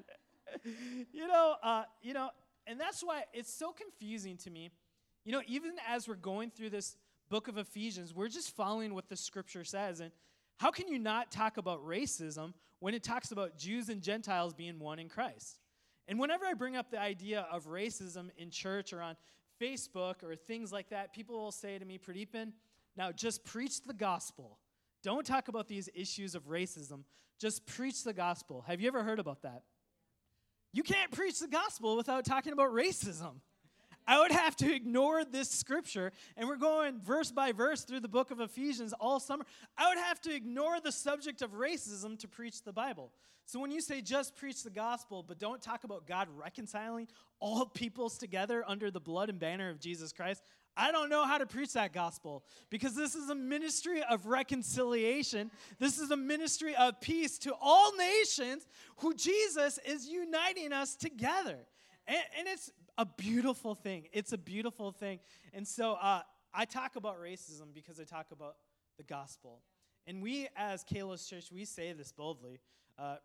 you 1.11 1.27
know, 1.27 1.55
uh, 1.63 1.83
you 2.01 2.13
know, 2.13 2.29
and 2.67 2.79
that's 2.79 3.03
why 3.03 3.23
it's 3.33 3.53
so 3.53 3.71
confusing 3.71 4.37
to 4.37 4.49
me. 4.49 4.71
You 5.25 5.31
know, 5.31 5.41
even 5.47 5.71
as 5.87 6.07
we're 6.07 6.15
going 6.15 6.51
through 6.51 6.69
this 6.69 6.97
book 7.29 7.47
of 7.47 7.57
Ephesians, 7.57 8.13
we're 8.13 8.27
just 8.27 8.55
following 8.55 8.93
what 8.93 9.09
the 9.09 9.15
scripture 9.15 9.63
says. 9.63 9.99
And 9.99 10.11
how 10.57 10.71
can 10.71 10.87
you 10.87 10.99
not 10.99 11.31
talk 11.31 11.57
about 11.57 11.85
racism 11.85 12.53
when 12.79 12.93
it 12.93 13.03
talks 13.03 13.31
about 13.31 13.57
Jews 13.57 13.89
and 13.89 14.01
Gentiles 14.01 14.53
being 14.53 14.79
one 14.79 14.99
in 14.99 15.09
Christ? 15.09 15.59
And 16.07 16.19
whenever 16.19 16.45
I 16.45 16.53
bring 16.53 16.75
up 16.75 16.91
the 16.91 16.99
idea 16.99 17.47
of 17.51 17.65
racism 17.65 18.29
in 18.37 18.49
church 18.49 18.91
or 18.91 19.01
on 19.01 19.15
Facebook 19.61 20.23
or 20.23 20.35
things 20.35 20.71
like 20.71 20.89
that, 20.89 21.13
people 21.13 21.37
will 21.37 21.51
say 21.51 21.79
to 21.79 21.85
me, 21.85 21.97
Pradeepan, 21.97 22.51
now 22.97 23.11
just 23.11 23.43
preach 23.45 23.81
the 23.83 23.93
gospel. 23.93 24.57
Don't 25.03 25.25
talk 25.25 25.49
about 25.49 25.67
these 25.67 25.89
issues 25.93 26.33
of 26.33 26.47
racism. 26.47 27.03
Just 27.39 27.65
preach 27.65 28.03
the 28.03 28.13
gospel. 28.13 28.63
Have 28.67 28.79
you 28.81 28.87
ever 28.87 29.03
heard 29.03 29.19
about 29.19 29.41
that? 29.41 29.63
You 30.71 30.81
can't 30.81 31.11
preach 31.11 31.39
the 31.39 31.47
gospel 31.47 31.97
without 31.97 32.25
talking 32.25 32.53
about 32.53 32.71
racism. 32.71 33.41
I 34.05 34.19
would 34.19 34.31
have 34.31 34.55
to 34.57 34.73
ignore 34.73 35.23
this 35.23 35.49
scripture, 35.49 36.11
and 36.35 36.47
we're 36.47 36.57
going 36.57 36.99
verse 36.99 37.31
by 37.31 37.51
verse 37.53 37.83
through 37.83 38.01
the 38.01 38.09
book 38.09 38.31
of 38.31 38.39
Ephesians 38.41 38.93
all 38.99 39.19
summer. 39.19 39.45
I 39.77 39.89
would 39.89 39.97
have 39.97 40.19
to 40.21 40.35
ignore 40.35 40.81
the 40.81 40.91
subject 40.91 41.41
of 41.41 41.51
racism 41.51 42.19
to 42.19 42.27
preach 42.27 42.63
the 42.63 42.73
Bible. 42.73 43.11
So 43.45 43.59
when 43.59 43.71
you 43.71 43.81
say 43.81 44.01
just 44.01 44.35
preach 44.35 44.63
the 44.63 44.69
gospel, 44.69 45.23
but 45.23 45.37
don't 45.37 45.61
talk 45.61 45.83
about 45.83 46.07
God 46.07 46.27
reconciling 46.35 47.07
all 47.39 47.65
peoples 47.65 48.17
together 48.17 48.63
under 48.67 48.89
the 48.89 48.99
blood 48.99 49.29
and 49.29 49.39
banner 49.39 49.69
of 49.69 49.79
Jesus 49.79 50.11
Christ, 50.11 50.43
I 50.75 50.91
don't 50.91 51.09
know 51.09 51.25
how 51.25 51.37
to 51.37 51.45
preach 51.45 51.73
that 51.73 51.93
gospel 51.93 52.43
because 52.69 52.95
this 52.95 53.13
is 53.15 53.29
a 53.29 53.35
ministry 53.35 54.01
of 54.09 54.25
reconciliation. 54.25 55.51
This 55.79 55.99
is 55.99 56.09
a 56.11 56.17
ministry 56.17 56.75
of 56.75 56.99
peace 56.99 57.37
to 57.39 57.53
all 57.61 57.95
nations 57.95 58.65
who 58.97 59.13
Jesus 59.13 59.79
is 59.85 60.07
uniting 60.07 60.73
us 60.73 60.95
together. 60.95 61.59
And, 62.07 62.17
and 62.37 62.47
it's 62.47 62.71
a 62.97 63.05
beautiful 63.05 63.75
thing. 63.75 64.07
It's 64.11 64.33
a 64.33 64.37
beautiful 64.37 64.91
thing. 64.91 65.19
And 65.53 65.67
so 65.67 65.93
uh, 65.93 66.21
I 66.53 66.65
talk 66.65 66.95
about 66.95 67.21
racism 67.21 67.73
because 67.73 67.99
I 67.99 68.03
talk 68.03 68.27
about 68.31 68.55
the 68.97 69.03
gospel. 69.03 69.61
And 70.07 70.21
we, 70.21 70.47
as 70.55 70.83
Kalos 70.83 71.27
Church, 71.29 71.51
we 71.51 71.65
say 71.65 71.93
this 71.93 72.11
boldly 72.11 72.59
uh, 72.97 73.15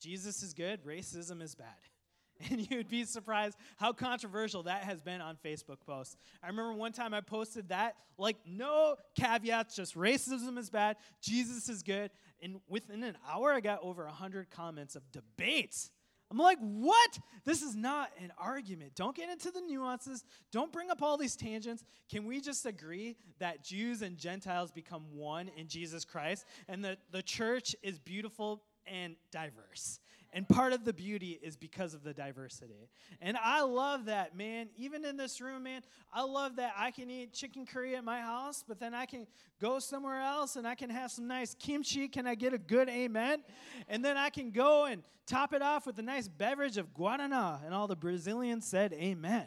Jesus 0.00 0.42
is 0.42 0.54
good, 0.54 0.84
racism 0.84 1.42
is 1.42 1.54
bad. 1.54 1.66
And 2.50 2.70
you'd 2.70 2.88
be 2.88 3.04
surprised 3.04 3.56
how 3.78 3.92
controversial 3.92 4.62
that 4.62 4.84
has 4.84 5.00
been 5.00 5.20
on 5.20 5.36
Facebook 5.44 5.78
posts. 5.84 6.16
I 6.42 6.46
remember 6.46 6.72
one 6.72 6.92
time 6.92 7.12
I 7.12 7.20
posted 7.20 7.70
that, 7.70 7.96
like, 8.16 8.36
no 8.46 8.94
caveats, 9.16 9.74
just 9.74 9.96
racism 9.96 10.56
is 10.56 10.70
bad, 10.70 10.96
Jesus 11.20 11.68
is 11.68 11.82
good. 11.82 12.12
And 12.40 12.60
within 12.68 13.02
an 13.02 13.16
hour, 13.28 13.52
I 13.52 13.60
got 13.60 13.80
over 13.82 14.04
100 14.04 14.50
comments 14.50 14.94
of 14.94 15.02
debates 15.10 15.90
I'm 16.30 16.38
like, 16.38 16.58
what? 16.60 17.18
This 17.44 17.62
is 17.62 17.74
not 17.74 18.10
an 18.20 18.32
argument. 18.38 18.94
Don't 18.94 19.16
get 19.16 19.30
into 19.30 19.50
the 19.50 19.62
nuances. 19.62 20.24
Don't 20.52 20.70
bring 20.70 20.90
up 20.90 21.02
all 21.02 21.16
these 21.16 21.36
tangents. 21.36 21.84
Can 22.10 22.26
we 22.26 22.40
just 22.40 22.66
agree 22.66 23.16
that 23.38 23.64
Jews 23.64 24.02
and 24.02 24.18
Gentiles 24.18 24.70
become 24.70 25.04
one 25.14 25.50
in 25.56 25.68
Jesus 25.68 26.04
Christ 26.04 26.44
and 26.68 26.84
that 26.84 26.98
the 27.12 27.22
church 27.22 27.74
is 27.82 27.98
beautiful 27.98 28.62
and 28.86 29.16
diverse? 29.30 30.00
And 30.32 30.46
part 30.46 30.74
of 30.74 30.84
the 30.84 30.92
beauty 30.92 31.38
is 31.42 31.56
because 31.56 31.94
of 31.94 32.02
the 32.02 32.12
diversity. 32.12 32.90
And 33.22 33.36
I 33.42 33.62
love 33.62 34.04
that, 34.06 34.36
man. 34.36 34.68
Even 34.76 35.04
in 35.04 35.16
this 35.16 35.40
room, 35.40 35.62
man, 35.62 35.82
I 36.12 36.22
love 36.22 36.56
that 36.56 36.74
I 36.76 36.90
can 36.90 37.08
eat 37.10 37.32
chicken 37.32 37.64
curry 37.64 37.96
at 37.96 38.04
my 38.04 38.20
house, 38.20 38.62
but 38.66 38.78
then 38.78 38.94
I 38.94 39.06
can 39.06 39.26
go 39.60 39.78
somewhere 39.78 40.20
else 40.20 40.56
and 40.56 40.66
I 40.66 40.74
can 40.74 40.90
have 40.90 41.10
some 41.10 41.26
nice 41.26 41.54
kimchi. 41.54 42.08
Can 42.08 42.26
I 42.26 42.34
get 42.34 42.52
a 42.52 42.58
good 42.58 42.90
amen? 42.90 43.42
And 43.88 44.04
then 44.04 44.18
I 44.18 44.28
can 44.28 44.50
go 44.50 44.84
and 44.84 45.02
top 45.26 45.54
it 45.54 45.62
off 45.62 45.86
with 45.86 45.98
a 45.98 46.02
nice 46.02 46.28
beverage 46.28 46.76
of 46.76 46.92
Guaraná. 46.92 47.64
And 47.64 47.72
all 47.72 47.86
the 47.86 47.96
Brazilians 47.96 48.66
said, 48.66 48.92
Amen. 48.92 49.46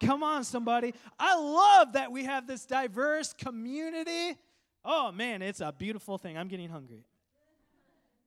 Come 0.00 0.22
on, 0.22 0.44
somebody. 0.44 0.94
I 1.18 1.36
love 1.36 1.94
that 1.94 2.12
we 2.12 2.24
have 2.24 2.46
this 2.46 2.66
diverse 2.66 3.32
community. 3.32 4.38
Oh, 4.84 5.10
man, 5.10 5.42
it's 5.42 5.60
a 5.60 5.72
beautiful 5.72 6.18
thing. 6.18 6.36
I'm 6.36 6.48
getting 6.48 6.68
hungry. 6.68 7.04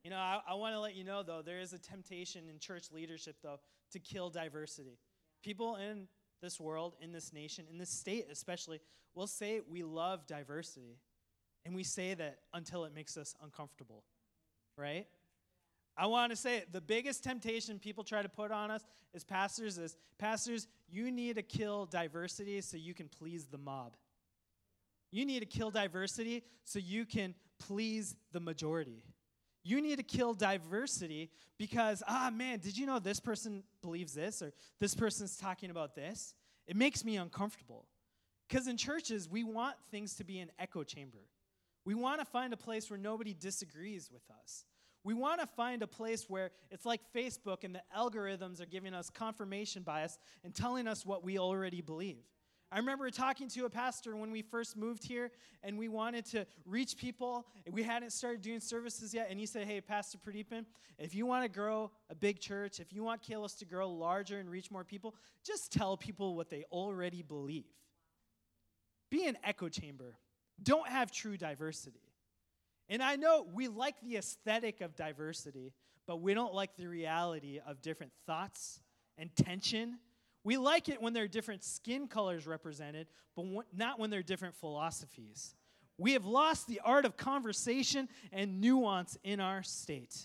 You 0.04 0.10
know, 0.10 0.18
I, 0.18 0.40
I 0.48 0.54
want 0.56 0.74
to 0.76 0.80
let 0.80 0.96
you 0.96 1.04
know, 1.04 1.24
though, 1.24 1.42
there 1.42 1.60
is 1.60 1.74
a 1.74 1.80
temptation 1.80 2.44
in 2.50 2.60
church 2.60 2.92
leadership, 2.92 3.38
though, 3.44 3.60
to 3.92 4.00
kill 4.00 4.30
diversity. 4.30 4.98
People 5.44 5.76
in 5.76 6.08
this 6.42 6.60
world, 6.60 6.96
in 7.02 7.12
this 7.12 7.34
nation, 7.34 7.66
in 7.70 7.78
this 7.78 7.90
state 7.90 8.28
especially, 8.32 8.80
will 9.16 9.28
say 9.28 9.62
we 9.70 9.84
love 9.84 10.26
diversity. 10.26 11.00
And 11.66 11.76
we 11.76 11.84
say 11.84 12.14
that 12.14 12.40
until 12.54 12.86
it 12.86 12.96
makes 12.96 13.18
us 13.18 13.36
uncomfortable, 13.44 14.04
right? 14.78 15.06
I 15.98 16.06
want 16.06 16.32
to 16.32 16.38
say 16.38 16.64
the 16.72 16.80
biggest 16.80 17.24
temptation 17.24 17.78
people 17.78 18.06
try 18.06 18.22
to 18.22 18.30
put 18.30 18.52
on 18.52 18.72
us 18.72 18.86
as 19.14 19.26
pastors 19.26 19.78
is 19.78 19.98
pastors, 20.18 20.68
you 20.90 21.12
need 21.12 21.36
to 21.36 21.42
kill 21.42 21.86
diversity 21.86 22.62
so 22.62 22.78
you 22.78 22.94
can 22.94 23.10
please 23.10 23.48
the 23.48 23.58
mob. 23.58 23.98
You 25.12 25.26
need 25.26 25.40
to 25.42 25.46
kill 25.46 25.72
diversity 25.72 26.44
so 26.64 26.80
you 26.80 27.06
can 27.06 27.36
please 27.60 28.16
the 28.32 28.40
majority. 28.40 29.04
You 29.64 29.82
need 29.82 29.98
to 29.98 30.04
kill 30.04 30.34
diversity 30.34 31.30
because, 31.58 32.02
ah, 32.08 32.32
man, 32.34 32.60
did 32.60 32.78
you 32.78 32.86
know 32.86 33.00
this 33.00 33.20
person 33.20 33.64
believes 33.82 34.14
this 34.14 34.42
or 34.42 34.54
this 34.80 34.96
person's 34.96 35.36
talking 35.36 35.70
about 35.70 35.96
this? 35.96 36.34
It 36.68 36.76
makes 36.76 37.04
me 37.04 37.18
uncomfortable. 37.18 37.86
Because 38.48 38.68
in 38.68 38.78
churches, 38.78 39.30
we 39.30 39.44
want 39.44 39.76
things 39.92 40.16
to 40.16 40.24
be 40.24 40.40
an 40.40 40.52
echo 40.58 40.84
chamber. 40.84 41.20
We 41.86 41.94
want 41.94 42.20
to 42.20 42.26
find 42.26 42.54
a 42.54 42.58
place 42.58 42.90
where 42.90 43.00
nobody 43.00 43.34
disagrees 43.34 44.10
with 44.12 44.24
us. 44.42 44.66
We 45.04 45.14
want 45.14 45.40
to 45.40 45.48
find 45.48 45.82
a 45.82 45.88
place 45.88 46.30
where 46.30 46.52
it's 46.72 46.86
like 46.86 47.02
Facebook 47.16 47.64
and 47.64 47.74
the 47.74 47.82
algorithms 47.98 48.62
are 48.62 48.66
giving 48.66 48.94
us 48.94 49.10
confirmation 49.10 49.84
bias 49.84 50.20
and 50.44 50.54
telling 50.54 50.88
us 50.88 51.06
what 51.06 51.24
we 51.24 51.40
already 51.40 51.82
believe. 51.82 52.24
I 52.72 52.78
remember 52.78 53.10
talking 53.10 53.48
to 53.50 53.66
a 53.66 53.70
pastor 53.70 54.16
when 54.16 54.32
we 54.32 54.44
first 54.44 54.78
moved 54.78 55.04
here 55.04 55.32
and 55.64 55.78
we 55.78 55.88
wanted 55.88 56.26
to 56.26 56.46
reach 56.66 56.98
people. 56.98 57.48
We 57.70 57.82
hadn't 57.82 58.12
started 58.12 58.42
doing 58.42 58.60
services 58.60 59.12
yet. 59.12 59.28
And 59.32 59.40
he 59.40 59.48
said, 59.48 59.66
Hey, 59.66 59.82
Pastor 59.82 60.20
Pradeepan, 60.20 60.66
if 61.00 61.16
you 61.16 61.26
want 61.26 61.44
to 61.44 61.50
grow 61.50 61.90
a 62.12 62.16
big 62.16 62.40
church, 62.40 62.80
if 62.80 62.94
you 62.94 63.04
want 63.04 63.24
Kalos 63.24 63.58
to 63.60 63.66
grow 63.66 63.90
larger 63.90 64.38
and 64.38 64.50
reach 64.50 64.70
more 64.70 64.84
people, 64.84 65.16
just 65.44 65.72
tell 65.72 65.98
people 65.98 66.36
what 66.36 66.50
they 66.50 66.64
already 66.72 67.24
believe. 67.24 67.66
Be 69.10 69.26
an 69.26 69.38
echo 69.44 69.68
chamber. 69.68 70.18
Don't 70.62 70.88
have 70.88 71.12
true 71.12 71.38
diversity. 71.38 72.04
And 72.88 73.02
I 73.02 73.16
know 73.16 73.48
we 73.52 73.68
like 73.68 73.96
the 74.02 74.18
aesthetic 74.18 74.82
of 74.82 74.96
diversity, 74.96 75.74
but 76.06 76.22
we 76.22 76.36
don't 76.36 76.54
like 76.54 76.76
the 76.76 76.88
reality 76.88 77.60
of 77.66 77.82
different 77.82 78.12
thoughts 78.28 78.80
and 79.18 79.36
tension 79.36 79.98
we 80.50 80.58
like 80.58 80.90
it 80.90 81.00
when 81.00 81.14
there 81.14 81.26
are 81.26 81.28
different 81.28 81.64
skin 81.64 82.08
colors 82.08 82.48
represented, 82.48 83.06
but 83.36 83.46
not 83.72 84.00
when 84.00 84.10
there 84.10 84.22
are 84.22 84.24
different 84.24 84.56
philosophies. 84.56 85.54
We 86.00 86.14
have 86.14 86.26
lost 86.26 86.66
the 86.66 86.82
art 86.84 87.06
of 87.06 87.18
conversation 87.18 88.10
and 88.34 88.60
nuance 88.60 89.16
in 89.24 89.42
our 89.42 89.62
state. 89.62 90.18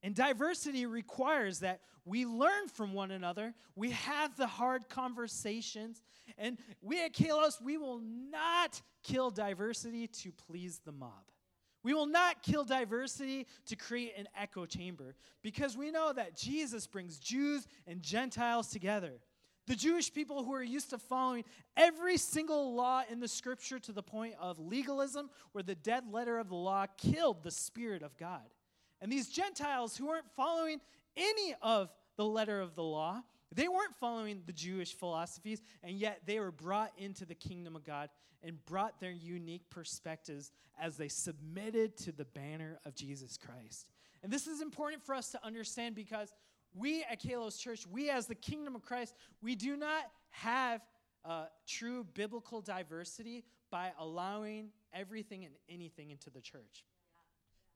And 0.00 0.14
diversity 0.14 0.86
requires 0.86 1.58
that 1.58 1.80
we 2.04 2.24
learn 2.24 2.68
from 2.68 2.92
one 2.92 3.10
another, 3.10 3.52
we 3.74 3.90
have 3.90 4.36
the 4.36 4.46
hard 4.46 4.88
conversations, 4.88 6.00
and 6.38 6.56
we 6.80 7.04
at 7.04 7.12
Kalos, 7.12 7.60
we 7.60 7.78
will 7.78 7.98
not 7.98 8.80
kill 9.02 9.30
diversity 9.30 10.06
to 10.06 10.30
please 10.30 10.78
the 10.84 10.92
mob. 10.92 11.10
We 11.86 11.94
will 11.94 12.06
not 12.06 12.42
kill 12.42 12.64
diversity 12.64 13.46
to 13.66 13.76
create 13.76 14.14
an 14.18 14.26
echo 14.36 14.66
chamber 14.66 15.14
because 15.40 15.76
we 15.76 15.92
know 15.92 16.12
that 16.12 16.36
Jesus 16.36 16.84
brings 16.84 17.20
Jews 17.20 17.64
and 17.86 18.02
Gentiles 18.02 18.66
together. 18.66 19.20
The 19.68 19.76
Jewish 19.76 20.12
people 20.12 20.42
who 20.42 20.52
are 20.52 20.64
used 20.64 20.90
to 20.90 20.98
following 20.98 21.44
every 21.76 22.16
single 22.16 22.74
law 22.74 23.02
in 23.08 23.20
the 23.20 23.28
scripture 23.28 23.78
to 23.78 23.92
the 23.92 24.02
point 24.02 24.34
of 24.40 24.58
legalism, 24.58 25.30
where 25.52 25.62
the 25.62 25.76
dead 25.76 26.10
letter 26.10 26.38
of 26.38 26.48
the 26.48 26.56
law 26.56 26.86
killed 26.98 27.44
the 27.44 27.52
Spirit 27.52 28.02
of 28.02 28.16
God. 28.16 28.50
And 29.00 29.12
these 29.12 29.28
Gentiles 29.28 29.96
who 29.96 30.08
aren't 30.08 30.28
following 30.34 30.80
any 31.16 31.54
of 31.62 31.92
the 32.16 32.26
letter 32.26 32.60
of 32.60 32.74
the 32.74 32.82
law, 32.82 33.22
they 33.54 33.68
weren't 33.68 33.94
following 33.98 34.42
the 34.44 34.52
Jewish 34.52 34.94
philosophies, 34.94 35.62
and 35.82 35.96
yet 35.96 36.22
they 36.26 36.40
were 36.40 36.50
brought 36.50 36.92
into 36.98 37.24
the 37.24 37.34
kingdom 37.34 37.76
of 37.76 37.84
God 37.84 38.10
and 38.42 38.64
brought 38.66 39.00
their 39.00 39.12
unique 39.12 39.68
perspectives 39.70 40.52
as 40.80 40.96
they 40.96 41.08
submitted 41.08 41.96
to 41.98 42.12
the 42.12 42.24
banner 42.24 42.78
of 42.84 42.94
Jesus 42.94 43.36
Christ. 43.38 43.90
And 44.22 44.32
this 44.32 44.46
is 44.46 44.60
important 44.60 45.02
for 45.02 45.14
us 45.14 45.30
to 45.30 45.44
understand 45.44 45.94
because 45.94 46.34
we 46.74 47.04
at 47.10 47.22
Kalos 47.22 47.58
Church, 47.58 47.86
we 47.86 48.10
as 48.10 48.26
the 48.26 48.34
kingdom 48.34 48.74
of 48.74 48.82
Christ, 48.82 49.14
we 49.40 49.54
do 49.54 49.76
not 49.76 50.04
have 50.30 50.82
uh, 51.24 51.46
true 51.66 52.04
biblical 52.14 52.60
diversity 52.60 53.44
by 53.70 53.92
allowing 53.98 54.68
everything 54.92 55.44
and 55.44 55.54
anything 55.68 56.10
into 56.10 56.30
the 56.30 56.40
church. 56.40 56.84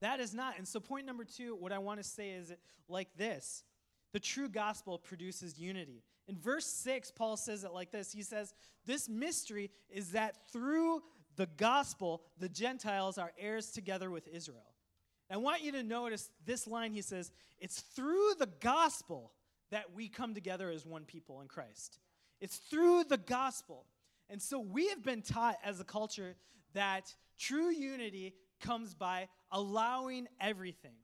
That 0.00 0.20
is 0.20 0.34
not. 0.34 0.56
And 0.56 0.66
so, 0.66 0.80
point 0.80 1.06
number 1.06 1.24
two, 1.24 1.56
what 1.56 1.72
I 1.72 1.78
want 1.78 2.02
to 2.02 2.08
say 2.08 2.30
is 2.30 2.52
like 2.88 3.08
this 3.16 3.64
the 4.12 4.20
true 4.20 4.48
gospel 4.48 4.98
produces 4.98 5.58
unity. 5.58 6.02
In 6.28 6.36
verse 6.36 6.66
6, 6.66 7.12
Paul 7.12 7.36
says 7.36 7.64
it 7.64 7.72
like 7.72 7.90
this 7.90 8.12
He 8.12 8.22
says, 8.22 8.54
This 8.86 9.08
mystery 9.08 9.70
is 9.88 10.12
that 10.12 10.50
through 10.52 11.02
the 11.36 11.48
gospel, 11.56 12.22
the 12.38 12.48
Gentiles 12.48 13.18
are 13.18 13.32
heirs 13.38 13.70
together 13.70 14.10
with 14.10 14.28
Israel. 14.28 14.74
I 15.30 15.36
want 15.36 15.62
you 15.62 15.70
to 15.72 15.82
notice 15.82 16.28
this 16.44 16.66
line 16.66 16.92
he 16.92 17.02
says, 17.02 17.30
It's 17.58 17.80
through 17.80 18.34
the 18.38 18.48
gospel 18.60 19.32
that 19.70 19.94
we 19.94 20.08
come 20.08 20.34
together 20.34 20.70
as 20.70 20.84
one 20.84 21.04
people 21.04 21.40
in 21.40 21.48
Christ. 21.48 21.98
It's 22.40 22.56
through 22.56 23.04
the 23.04 23.18
gospel. 23.18 23.84
And 24.28 24.40
so 24.40 24.58
we 24.58 24.88
have 24.88 25.02
been 25.02 25.22
taught 25.22 25.56
as 25.64 25.80
a 25.80 25.84
culture 25.84 26.34
that 26.72 27.14
true 27.38 27.70
unity 27.70 28.34
comes 28.60 28.94
by 28.94 29.28
allowing 29.50 30.28
everything. 30.40 30.94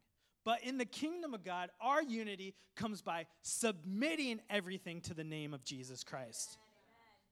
But 0.46 0.62
in 0.62 0.78
the 0.78 0.84
kingdom 0.84 1.34
of 1.34 1.42
God, 1.42 1.70
our 1.80 2.00
unity 2.00 2.54
comes 2.76 3.02
by 3.02 3.26
submitting 3.42 4.40
everything 4.48 5.00
to 5.00 5.12
the 5.12 5.24
name 5.24 5.52
of 5.52 5.64
Jesus 5.64 6.04
Christ. 6.04 6.56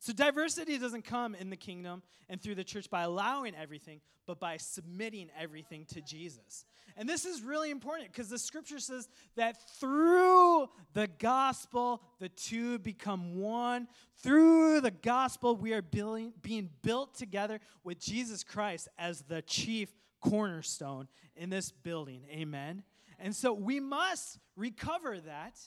So, 0.00 0.12
diversity 0.12 0.78
doesn't 0.78 1.04
come 1.04 1.37
in 1.37 1.49
the 1.49 1.56
kingdom 1.56 2.02
and 2.28 2.42
through 2.42 2.56
the 2.56 2.64
church 2.64 2.90
by 2.90 3.02
allowing 3.02 3.54
everything, 3.54 4.00
but 4.26 4.40
by 4.40 4.56
submitting 4.56 5.30
everything 5.38 5.85
to 5.94 6.00
Jesus. 6.00 6.64
And 6.97 7.09
this 7.09 7.25
is 7.25 7.40
really 7.40 7.71
important 7.71 8.11
because 8.11 8.28
the 8.28 8.38
scripture 8.38 8.80
says 8.80 9.09
that 9.37 9.59
through 9.78 10.68
the 10.92 11.09
gospel, 11.21 12.02
the 12.18 12.30
two 12.30 12.80
become 12.80 13.37
one. 13.37 13.87
Through 14.25 14.80
the 14.80 14.90
gospel, 14.90 15.54
we 15.54 15.73
are 15.73 15.83
building, 15.83 16.33
being 16.42 16.68
built 16.83 17.14
together 17.14 17.61
with 17.85 18.00
Jesus 18.00 18.42
Christ 18.42 18.88
as 18.99 19.23
the 19.23 19.40
chief 19.42 19.94
cornerstone 20.21 21.06
in 21.37 21.49
this 21.49 21.71
building. 21.71 22.25
Amen. 22.28 22.83
And 23.18 23.35
so 23.35 23.52
we 23.52 23.80
must 23.80 24.38
recover 24.56 25.18
that 25.21 25.59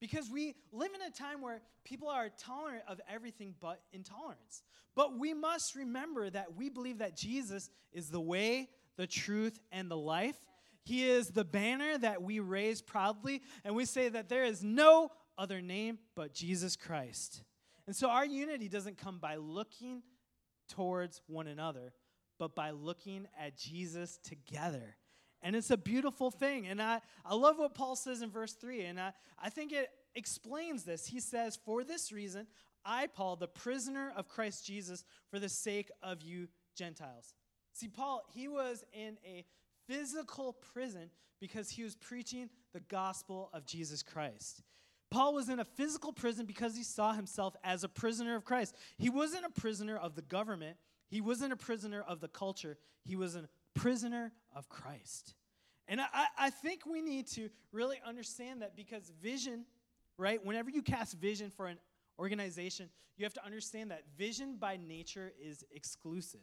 because 0.00 0.30
we 0.30 0.54
live 0.72 0.90
in 0.94 1.02
a 1.02 1.10
time 1.10 1.40
where 1.40 1.62
people 1.84 2.08
are 2.08 2.28
tolerant 2.38 2.82
of 2.88 3.00
everything 3.08 3.54
but 3.60 3.80
intolerance. 3.92 4.62
But 4.94 5.18
we 5.18 5.34
must 5.34 5.74
remember 5.74 6.28
that 6.30 6.56
we 6.56 6.68
believe 6.68 6.98
that 6.98 7.16
Jesus 7.16 7.70
is 7.92 8.10
the 8.10 8.20
way, 8.20 8.68
the 8.96 9.06
truth, 9.06 9.58
and 9.72 9.90
the 9.90 9.96
life. 9.96 10.38
He 10.84 11.08
is 11.08 11.28
the 11.28 11.44
banner 11.44 11.98
that 11.98 12.22
we 12.22 12.40
raise 12.40 12.80
proudly, 12.80 13.42
and 13.64 13.74
we 13.74 13.84
say 13.84 14.08
that 14.08 14.28
there 14.28 14.44
is 14.44 14.62
no 14.62 15.10
other 15.36 15.60
name 15.60 15.98
but 16.14 16.32
Jesus 16.32 16.76
Christ. 16.76 17.42
And 17.86 17.94
so 17.94 18.08
our 18.08 18.24
unity 18.24 18.68
doesn't 18.68 18.98
come 18.98 19.18
by 19.18 19.36
looking 19.36 20.02
towards 20.68 21.20
one 21.26 21.46
another, 21.46 21.92
but 22.38 22.54
by 22.54 22.70
looking 22.70 23.26
at 23.38 23.56
Jesus 23.56 24.18
together. 24.22 24.96
And 25.46 25.54
it's 25.54 25.70
a 25.70 25.76
beautiful 25.76 26.32
thing. 26.32 26.66
And 26.66 26.82
I, 26.82 27.00
I 27.24 27.36
love 27.36 27.56
what 27.56 27.72
Paul 27.72 27.94
says 27.94 28.20
in 28.20 28.30
verse 28.30 28.54
3. 28.54 28.86
And 28.86 28.98
I, 28.98 29.12
I 29.40 29.48
think 29.48 29.70
it 29.70 29.90
explains 30.16 30.82
this. 30.82 31.06
He 31.06 31.20
says, 31.20 31.56
For 31.64 31.84
this 31.84 32.10
reason, 32.10 32.48
I, 32.84 33.06
Paul, 33.06 33.36
the 33.36 33.46
prisoner 33.46 34.12
of 34.16 34.26
Christ 34.26 34.66
Jesus, 34.66 35.04
for 35.30 35.38
the 35.38 35.48
sake 35.48 35.88
of 36.02 36.20
you 36.20 36.48
Gentiles. 36.76 37.32
See, 37.74 37.86
Paul, 37.86 38.22
he 38.34 38.48
was 38.48 38.84
in 38.92 39.18
a 39.24 39.44
physical 39.86 40.54
prison 40.74 41.10
because 41.40 41.70
he 41.70 41.84
was 41.84 41.94
preaching 41.94 42.50
the 42.72 42.80
gospel 42.80 43.48
of 43.52 43.66
Jesus 43.66 44.02
Christ. 44.02 44.64
Paul 45.12 45.32
was 45.32 45.48
in 45.48 45.60
a 45.60 45.64
physical 45.64 46.12
prison 46.12 46.46
because 46.46 46.76
he 46.76 46.82
saw 46.82 47.12
himself 47.12 47.54
as 47.62 47.84
a 47.84 47.88
prisoner 47.88 48.34
of 48.34 48.44
Christ. 48.44 48.74
He 48.98 49.10
wasn't 49.10 49.44
a 49.44 49.60
prisoner 49.60 49.96
of 49.96 50.16
the 50.16 50.22
government, 50.22 50.76
he 51.08 51.20
wasn't 51.20 51.52
a 51.52 51.56
prisoner 51.56 52.02
of 52.02 52.18
the 52.18 52.26
culture, 52.26 52.78
he 53.04 53.14
was 53.14 53.36
a 53.36 53.48
prisoner 53.76 54.32
of 54.54 54.68
Christ. 54.68 55.34
And 55.88 56.00
I, 56.00 56.26
I 56.38 56.50
think 56.50 56.84
we 56.84 57.00
need 57.00 57.28
to 57.28 57.48
really 57.72 58.00
understand 58.04 58.62
that 58.62 58.74
because 58.74 59.12
vision, 59.22 59.64
right, 60.18 60.44
whenever 60.44 60.70
you 60.70 60.82
cast 60.82 61.14
vision 61.14 61.50
for 61.50 61.66
an 61.66 61.78
organization, 62.18 62.88
you 63.16 63.24
have 63.24 63.34
to 63.34 63.44
understand 63.44 63.90
that 63.90 64.02
vision 64.18 64.56
by 64.58 64.76
nature 64.76 65.32
is 65.40 65.64
exclusive. 65.70 66.40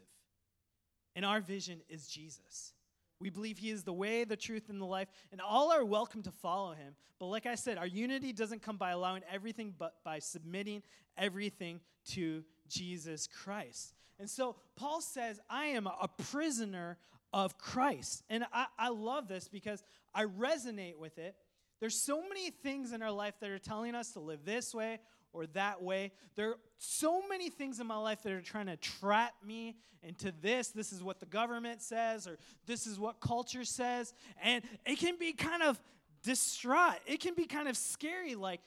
And 1.14 1.24
our 1.24 1.40
vision 1.40 1.80
is 1.88 2.06
Jesus. 2.06 2.72
We 3.20 3.30
believe 3.30 3.58
he 3.58 3.70
is 3.70 3.84
the 3.84 3.92
way, 3.92 4.24
the 4.24 4.36
truth, 4.36 4.68
and 4.68 4.80
the 4.80 4.86
life, 4.86 5.08
and 5.30 5.40
all 5.40 5.70
are 5.70 5.84
welcome 5.84 6.22
to 6.22 6.32
follow 6.32 6.72
him. 6.72 6.94
But 7.20 7.26
like 7.26 7.46
I 7.46 7.54
said, 7.54 7.78
our 7.78 7.86
unity 7.86 8.32
doesn't 8.32 8.62
come 8.62 8.76
by 8.76 8.90
allowing 8.90 9.22
everything, 9.32 9.72
but 9.78 9.94
by 10.04 10.18
submitting 10.18 10.82
everything 11.16 11.80
to 12.10 12.44
Jesus 12.68 13.28
Christ. 13.28 13.94
And 14.18 14.28
so 14.28 14.56
Paul 14.76 15.00
says, 15.00 15.40
I 15.48 15.66
am 15.66 15.86
a 15.86 16.08
prisoner 16.30 16.98
of 17.34 17.58
Christ. 17.58 18.22
And 18.30 18.44
I, 18.52 18.66
I 18.78 18.88
love 18.90 19.26
this 19.26 19.48
because 19.48 19.82
I 20.14 20.24
resonate 20.24 20.96
with 20.96 21.18
it. 21.18 21.34
There's 21.80 22.00
so 22.00 22.22
many 22.22 22.50
things 22.50 22.92
in 22.92 23.02
our 23.02 23.10
life 23.10 23.34
that 23.40 23.50
are 23.50 23.58
telling 23.58 23.96
us 23.96 24.12
to 24.12 24.20
live 24.20 24.44
this 24.44 24.72
way 24.72 25.00
or 25.32 25.46
that 25.48 25.82
way. 25.82 26.12
There 26.36 26.50
are 26.50 26.58
so 26.78 27.22
many 27.28 27.50
things 27.50 27.80
in 27.80 27.88
my 27.88 27.96
life 27.96 28.22
that 28.22 28.32
are 28.32 28.40
trying 28.40 28.66
to 28.66 28.76
trap 28.76 29.34
me 29.44 29.74
into 30.04 30.32
this. 30.40 30.68
This 30.68 30.92
is 30.92 31.02
what 31.02 31.18
the 31.18 31.26
government 31.26 31.82
says, 31.82 32.28
or 32.28 32.38
this 32.66 32.86
is 32.86 33.00
what 33.00 33.18
culture 33.18 33.64
says. 33.64 34.14
And 34.40 34.62
it 34.86 35.00
can 35.00 35.16
be 35.18 35.32
kind 35.32 35.64
of 35.64 35.82
distraught. 36.22 37.00
It 37.04 37.18
can 37.18 37.34
be 37.34 37.46
kind 37.46 37.66
of 37.66 37.76
scary. 37.76 38.36
Like, 38.36 38.60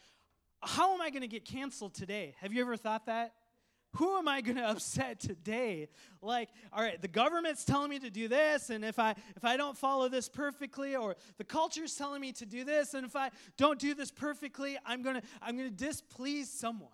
how 0.62 0.94
am 0.94 1.00
I 1.00 1.10
going 1.10 1.22
to 1.22 1.30
get 1.30 1.46
canceled 1.46 1.94
today? 1.94 2.36
Have 2.42 2.52
you 2.52 2.60
ever 2.60 2.76
thought 2.76 3.06
that? 3.06 3.32
Who 3.96 4.18
am 4.18 4.28
I 4.28 4.42
going 4.42 4.58
to 4.58 4.70
upset 4.70 5.20
today? 5.20 5.88
Like, 6.22 6.50
all 6.74 6.84
right, 6.84 7.02
the 7.02 7.08
government's 7.08 7.66
telling 7.66 7.90
me 7.90 8.00
to 8.00 8.10
do 8.10 8.28
this, 8.28 8.70
and 8.70 8.84
if 8.84 9.00
I 9.00 9.12
if 9.36 9.44
I 9.44 9.58
don't 9.58 9.78
follow 9.78 10.10
this 10.10 10.30
perfectly, 10.30 10.96
or 10.96 11.16
the 11.38 11.44
culture's 11.44 11.96
telling 11.96 12.22
me 12.22 12.32
to 12.34 12.46
do 12.46 12.64
this, 12.64 12.94
and 12.94 13.06
if 13.06 13.16
I 13.16 13.32
don't 13.58 13.80
do 13.80 13.94
this 13.94 14.12
perfectly, 14.12 14.78
I'm 14.86 15.02
gonna 15.02 15.22
I'm 15.42 15.58
gonna 15.58 15.70
displease 15.70 16.50
someone. 16.50 16.90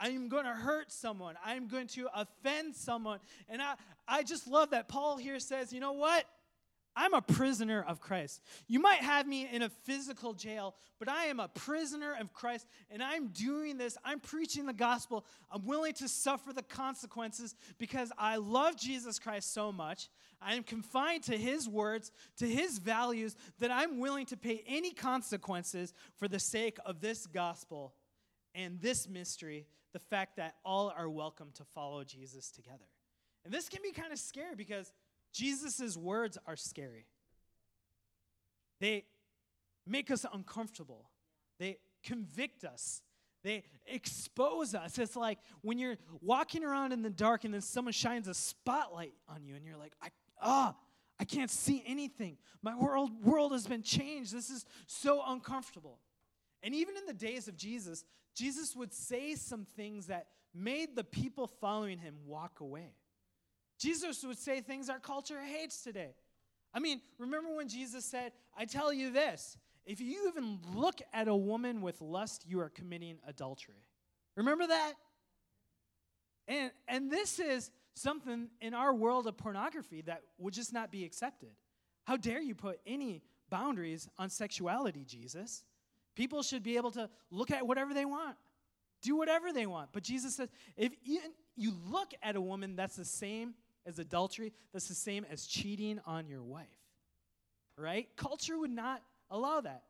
I'm 0.00 0.28
going 0.28 0.44
to 0.44 0.52
hurt 0.52 0.92
someone. 0.92 1.34
I'm 1.44 1.66
going 1.66 1.88
to 1.88 2.08
offend 2.14 2.76
someone. 2.76 3.18
And 3.48 3.60
I, 3.60 3.74
I 4.06 4.22
just 4.22 4.46
love 4.46 4.70
that 4.70 4.88
Paul 4.88 5.16
here 5.16 5.40
says, 5.40 5.72
you 5.72 5.80
know 5.80 5.92
what? 5.92 6.24
I'm 6.98 7.14
a 7.14 7.22
prisoner 7.22 7.84
of 7.86 8.00
Christ. 8.00 8.42
You 8.66 8.80
might 8.80 8.98
have 8.98 9.24
me 9.24 9.48
in 9.50 9.62
a 9.62 9.68
physical 9.68 10.34
jail, 10.34 10.74
but 10.98 11.08
I 11.08 11.26
am 11.26 11.38
a 11.38 11.46
prisoner 11.46 12.16
of 12.20 12.32
Christ, 12.32 12.66
and 12.90 13.00
I'm 13.00 13.28
doing 13.28 13.78
this. 13.78 13.96
I'm 14.04 14.18
preaching 14.18 14.66
the 14.66 14.72
gospel. 14.72 15.24
I'm 15.48 15.64
willing 15.64 15.92
to 15.94 16.08
suffer 16.08 16.52
the 16.52 16.64
consequences 16.64 17.54
because 17.78 18.10
I 18.18 18.36
love 18.36 18.76
Jesus 18.76 19.20
Christ 19.20 19.54
so 19.54 19.70
much. 19.70 20.08
I 20.42 20.54
am 20.54 20.64
confined 20.64 21.22
to 21.24 21.38
his 21.38 21.68
words, 21.68 22.10
to 22.38 22.48
his 22.48 22.78
values, 22.78 23.36
that 23.60 23.70
I'm 23.70 24.00
willing 24.00 24.26
to 24.26 24.36
pay 24.36 24.64
any 24.66 24.90
consequences 24.90 25.94
for 26.16 26.26
the 26.26 26.40
sake 26.40 26.78
of 26.84 27.00
this 27.00 27.28
gospel 27.28 27.94
and 28.56 28.80
this 28.80 29.08
mystery 29.08 29.66
the 29.92 30.00
fact 30.00 30.36
that 30.36 30.56
all 30.64 30.92
are 30.96 31.08
welcome 31.08 31.50
to 31.54 31.64
follow 31.64 32.02
Jesus 32.02 32.50
together. 32.50 32.88
And 33.44 33.54
this 33.54 33.68
can 33.68 33.82
be 33.82 33.92
kind 33.92 34.12
of 34.12 34.18
scary 34.18 34.56
because 34.56 34.92
Jesus' 35.32 35.96
words 35.96 36.38
are 36.46 36.56
scary. 36.56 37.06
They 38.80 39.04
make 39.86 40.10
us 40.10 40.24
uncomfortable, 40.32 41.10
they 41.58 41.78
convict 42.02 42.64
us. 42.64 43.02
They 43.44 43.62
expose 43.86 44.74
us. 44.74 44.98
It's 44.98 45.14
like 45.14 45.38
when 45.62 45.78
you're 45.78 45.96
walking 46.20 46.64
around 46.64 46.92
in 46.92 47.02
the 47.02 47.08
dark 47.08 47.44
and 47.44 47.54
then 47.54 47.60
someone 47.60 47.92
shines 47.92 48.26
a 48.26 48.34
spotlight 48.34 49.14
on 49.28 49.44
you 49.44 49.54
and 49.54 49.64
you're 49.64 49.76
like, 49.76 49.92
I, 50.02 50.08
ah, 50.42 50.74
I 51.20 51.24
can't 51.24 51.50
see 51.50 51.82
anything. 51.86 52.36
My 52.62 52.76
world, 52.76 53.10
world 53.24 53.52
has 53.52 53.66
been 53.66 53.82
changed. 53.82 54.34
This 54.34 54.50
is 54.50 54.64
so 54.86 55.22
uncomfortable. 55.26 56.00
And 56.62 56.74
even 56.74 56.96
in 56.96 57.06
the 57.06 57.14
days 57.14 57.48
of 57.48 57.56
Jesus, 57.56 58.04
Jesus 58.34 58.74
would 58.76 58.92
say 58.92 59.34
some 59.34 59.64
things 59.64 60.06
that 60.06 60.26
made 60.54 60.96
the 60.96 61.04
people 61.04 61.46
following 61.46 61.98
him 61.98 62.16
walk 62.26 62.60
away. 62.60 62.94
Jesus 63.78 64.24
would 64.24 64.38
say 64.38 64.60
things 64.60 64.88
our 64.88 64.98
culture 64.98 65.40
hates 65.40 65.82
today. 65.82 66.14
I 66.74 66.80
mean, 66.80 67.00
remember 67.18 67.54
when 67.54 67.68
Jesus 67.68 68.04
said, 68.04 68.32
I 68.56 68.64
tell 68.64 68.92
you 68.92 69.10
this 69.10 69.56
if 69.86 70.00
you 70.00 70.28
even 70.28 70.58
look 70.74 71.00
at 71.14 71.28
a 71.28 71.34
woman 71.34 71.80
with 71.80 72.00
lust, 72.02 72.44
you 72.46 72.60
are 72.60 72.68
committing 72.68 73.18
adultery. 73.26 73.86
Remember 74.36 74.66
that? 74.66 74.92
And, 76.46 76.70
and 76.86 77.10
this 77.10 77.38
is 77.38 77.70
something 77.94 78.48
in 78.60 78.74
our 78.74 78.94
world 78.94 79.26
of 79.26 79.36
pornography 79.36 80.02
that 80.02 80.22
would 80.38 80.54
just 80.54 80.72
not 80.72 80.92
be 80.92 81.04
accepted. 81.04 81.50
How 82.04 82.16
dare 82.16 82.40
you 82.40 82.54
put 82.54 82.80
any 82.86 83.22
boundaries 83.50 84.08
on 84.18 84.30
sexuality, 84.30 85.04
Jesus? 85.04 85.64
People 86.14 86.42
should 86.42 86.62
be 86.62 86.76
able 86.76 86.90
to 86.92 87.08
look 87.30 87.50
at 87.50 87.66
whatever 87.66 87.94
they 87.94 88.04
want, 88.04 88.36
do 89.02 89.16
whatever 89.16 89.52
they 89.52 89.66
want. 89.66 89.90
But 89.92 90.02
Jesus 90.02 90.36
says, 90.36 90.48
if 90.76 90.92
you 91.04 91.72
look 91.88 92.12
at 92.22 92.36
a 92.36 92.40
woman, 92.40 92.76
that's 92.76 92.96
the 92.96 93.04
same 93.04 93.54
as 93.88 93.98
adultery, 93.98 94.52
that's 94.72 94.86
the 94.86 94.94
same 94.94 95.26
as 95.30 95.46
cheating 95.46 95.98
on 96.06 96.28
your 96.28 96.42
wife. 96.42 96.66
Right? 97.76 98.08
Culture 98.16 98.58
would 98.58 98.70
not 98.70 99.02
allow 99.30 99.60
that. 99.60 99.82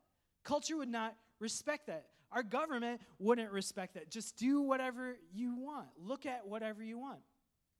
Culture 0.45 0.77
would 0.77 0.89
not 0.89 1.15
respect 1.41 1.89
that. 1.89 2.07
Our 2.31 2.43
government 2.43 3.01
wouldn't 3.19 3.51
respect 3.51 3.95
that. 3.95 4.11
Just 4.11 4.37
do 4.37 4.61
whatever 4.61 5.17
you 5.35 5.57
want. 5.57 5.89
Look 5.99 6.27
at 6.27 6.47
whatever 6.47 6.83
you 6.83 6.99
want. 6.99 7.21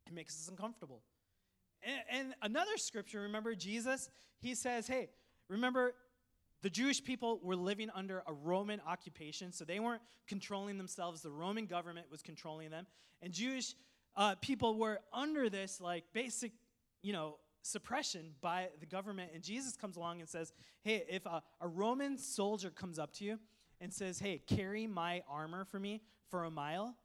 It 0.07 0.15
makes 0.15 0.35
us 0.35 0.49
uncomfortable. 0.49 1.03
And, 1.83 2.01
and 2.11 2.35
another 2.43 2.77
scripture, 2.77 3.21
remember 3.23 3.55
Jesus? 3.55 4.09
He 4.41 4.55
says, 4.55 4.87
hey, 4.87 5.11
remember 5.49 5.95
the 6.63 6.71
Jewish 6.71 7.05
people 7.05 7.39
were 7.43 7.57
living 7.57 7.91
under 7.95 8.23
a 8.27 8.33
Roman 8.33 8.81
occupation, 8.87 9.53
so 9.53 9.65
they 9.65 9.79
weren't 9.79 10.03
controlling 10.27 10.79
themselves. 10.79 11.21
The 11.21 11.31
Roman 11.31 11.67
government 11.67 12.07
was 12.11 12.23
controlling 12.23 12.71
them. 12.71 12.87
And 13.23 13.33
Jewish 13.33 13.75
uh, 14.19 14.35
people 14.43 14.77
were 14.77 14.99
under 15.13 15.49
this, 15.49 15.81
like, 15.81 16.05
basic, 16.13 16.53
you 17.03 17.13
know, 17.13 17.37
suppression 17.63 18.33
by 18.41 18.69
the 18.81 18.87
government. 18.87 19.31
And 19.33 19.43
Jesus 19.43 19.77
comes 19.77 19.97
along 19.97 20.21
and 20.21 20.29
says, 20.29 20.53
Hey, 20.83 21.05
if 21.09 21.25
a, 21.25 21.43
a 21.61 21.69
Roman 21.69 22.19
soldier 22.19 22.71
comes 22.71 22.99
up 22.99 23.13
to 23.15 23.25
you 23.25 23.39
and 23.81 23.93
says, 23.93 24.19
Hey, 24.19 24.43
carry 24.47 24.87
my 24.87 25.23
armor 25.31 25.65
for 25.65 25.79
me 25.79 26.03
for 26.31 26.45
a 26.45 26.51
mile, 26.51 26.97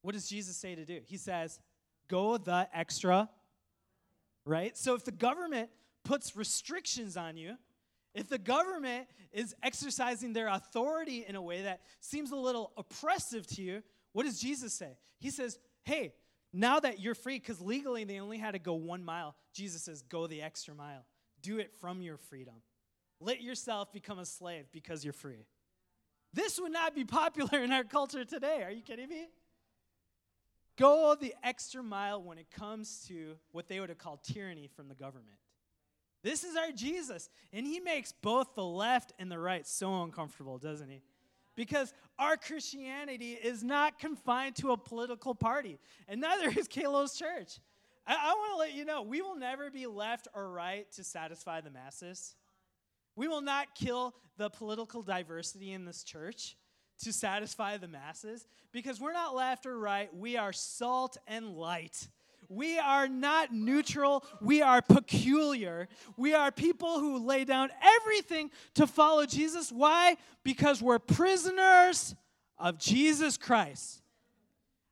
what 0.00 0.14
does 0.14 0.26
Jesus 0.28 0.56
say 0.56 0.74
to 0.74 0.84
do? 0.84 1.00
He 1.04 1.18
says, 1.18 1.60
Go 2.08 2.38
the 2.38 2.66
extra, 2.72 3.28
right? 4.46 4.76
So 4.76 4.94
if 4.94 5.04
the 5.04 5.12
government 5.12 5.68
puts 6.02 6.34
restrictions 6.34 7.16
on 7.16 7.36
you, 7.36 7.56
if 8.14 8.28
the 8.28 8.38
government 8.38 9.06
is 9.32 9.54
exercising 9.62 10.32
their 10.32 10.48
authority 10.48 11.24
in 11.28 11.34
a 11.34 11.42
way 11.42 11.62
that 11.62 11.80
seems 12.00 12.30
a 12.30 12.36
little 12.36 12.72
oppressive 12.76 13.46
to 13.48 13.62
you, 13.62 13.82
what 14.12 14.24
does 14.24 14.40
Jesus 14.40 14.72
say? 14.72 14.96
He 15.18 15.30
says, 15.30 15.58
Hey, 15.84 16.14
now 16.54 16.78
that 16.80 17.00
you're 17.00 17.16
free, 17.16 17.38
because 17.38 17.60
legally 17.60 18.04
they 18.04 18.20
only 18.20 18.38
had 18.38 18.52
to 18.52 18.60
go 18.60 18.74
one 18.74 19.04
mile, 19.04 19.34
Jesus 19.52 19.82
says, 19.82 20.02
Go 20.02 20.26
the 20.26 20.40
extra 20.40 20.74
mile. 20.74 21.04
Do 21.42 21.58
it 21.58 21.72
from 21.80 22.00
your 22.00 22.16
freedom. 22.16 22.54
Let 23.20 23.42
yourself 23.42 23.92
become 23.92 24.18
a 24.18 24.24
slave 24.24 24.66
because 24.72 25.04
you're 25.04 25.12
free. 25.12 25.46
This 26.32 26.60
would 26.60 26.72
not 26.72 26.94
be 26.94 27.04
popular 27.04 27.62
in 27.62 27.72
our 27.72 27.84
culture 27.84 28.24
today. 28.24 28.62
Are 28.62 28.70
you 28.70 28.82
kidding 28.82 29.08
me? 29.08 29.26
Go 30.76 31.14
the 31.14 31.34
extra 31.42 31.82
mile 31.82 32.22
when 32.22 32.38
it 32.38 32.50
comes 32.50 33.04
to 33.08 33.36
what 33.52 33.68
they 33.68 33.80
would 33.80 33.88
have 33.88 33.98
called 33.98 34.20
tyranny 34.24 34.68
from 34.74 34.88
the 34.88 34.94
government. 34.94 35.38
This 36.22 36.42
is 36.42 36.56
our 36.56 36.72
Jesus, 36.72 37.28
and 37.52 37.66
he 37.66 37.80
makes 37.80 38.12
both 38.12 38.54
the 38.54 38.64
left 38.64 39.12
and 39.18 39.30
the 39.30 39.38
right 39.38 39.66
so 39.66 40.02
uncomfortable, 40.02 40.58
doesn't 40.58 40.88
he? 40.88 41.02
Because 41.56 41.92
our 42.18 42.36
Christianity 42.36 43.32
is 43.32 43.62
not 43.62 43.98
confined 43.98 44.56
to 44.56 44.72
a 44.72 44.76
political 44.76 45.34
party, 45.34 45.78
and 46.08 46.20
neither 46.20 46.48
is 46.48 46.68
Kalos 46.68 47.16
Church. 47.16 47.58
I, 48.06 48.14
I 48.14 48.34
want 48.34 48.52
to 48.54 48.58
let 48.58 48.74
you 48.74 48.84
know 48.84 49.02
we 49.02 49.22
will 49.22 49.36
never 49.36 49.70
be 49.70 49.86
left 49.86 50.28
or 50.34 50.50
right 50.50 50.90
to 50.92 51.04
satisfy 51.04 51.60
the 51.60 51.70
masses. 51.70 52.34
We 53.16 53.28
will 53.28 53.42
not 53.42 53.74
kill 53.74 54.14
the 54.36 54.50
political 54.50 55.02
diversity 55.02 55.72
in 55.72 55.84
this 55.84 56.02
church 56.02 56.56
to 57.02 57.12
satisfy 57.12 57.76
the 57.76 57.88
masses 57.88 58.46
because 58.72 59.00
we're 59.00 59.12
not 59.12 59.34
left 59.34 59.66
or 59.66 59.78
right. 59.78 60.14
We 60.14 60.36
are 60.36 60.52
salt 60.52 61.16
and 61.26 61.50
light. 61.50 62.08
We 62.48 62.78
are 62.78 63.08
not 63.08 63.52
neutral. 63.52 64.24
We 64.40 64.62
are 64.62 64.82
peculiar. 64.82 65.88
We 66.16 66.34
are 66.34 66.50
people 66.50 67.00
who 67.00 67.18
lay 67.18 67.44
down 67.44 67.70
everything 67.82 68.50
to 68.74 68.86
follow 68.86 69.26
Jesus. 69.26 69.70
Why? 69.70 70.16
Because 70.42 70.82
we're 70.82 70.98
prisoners 70.98 72.14
of 72.58 72.78
Jesus 72.78 73.36
Christ. 73.36 74.02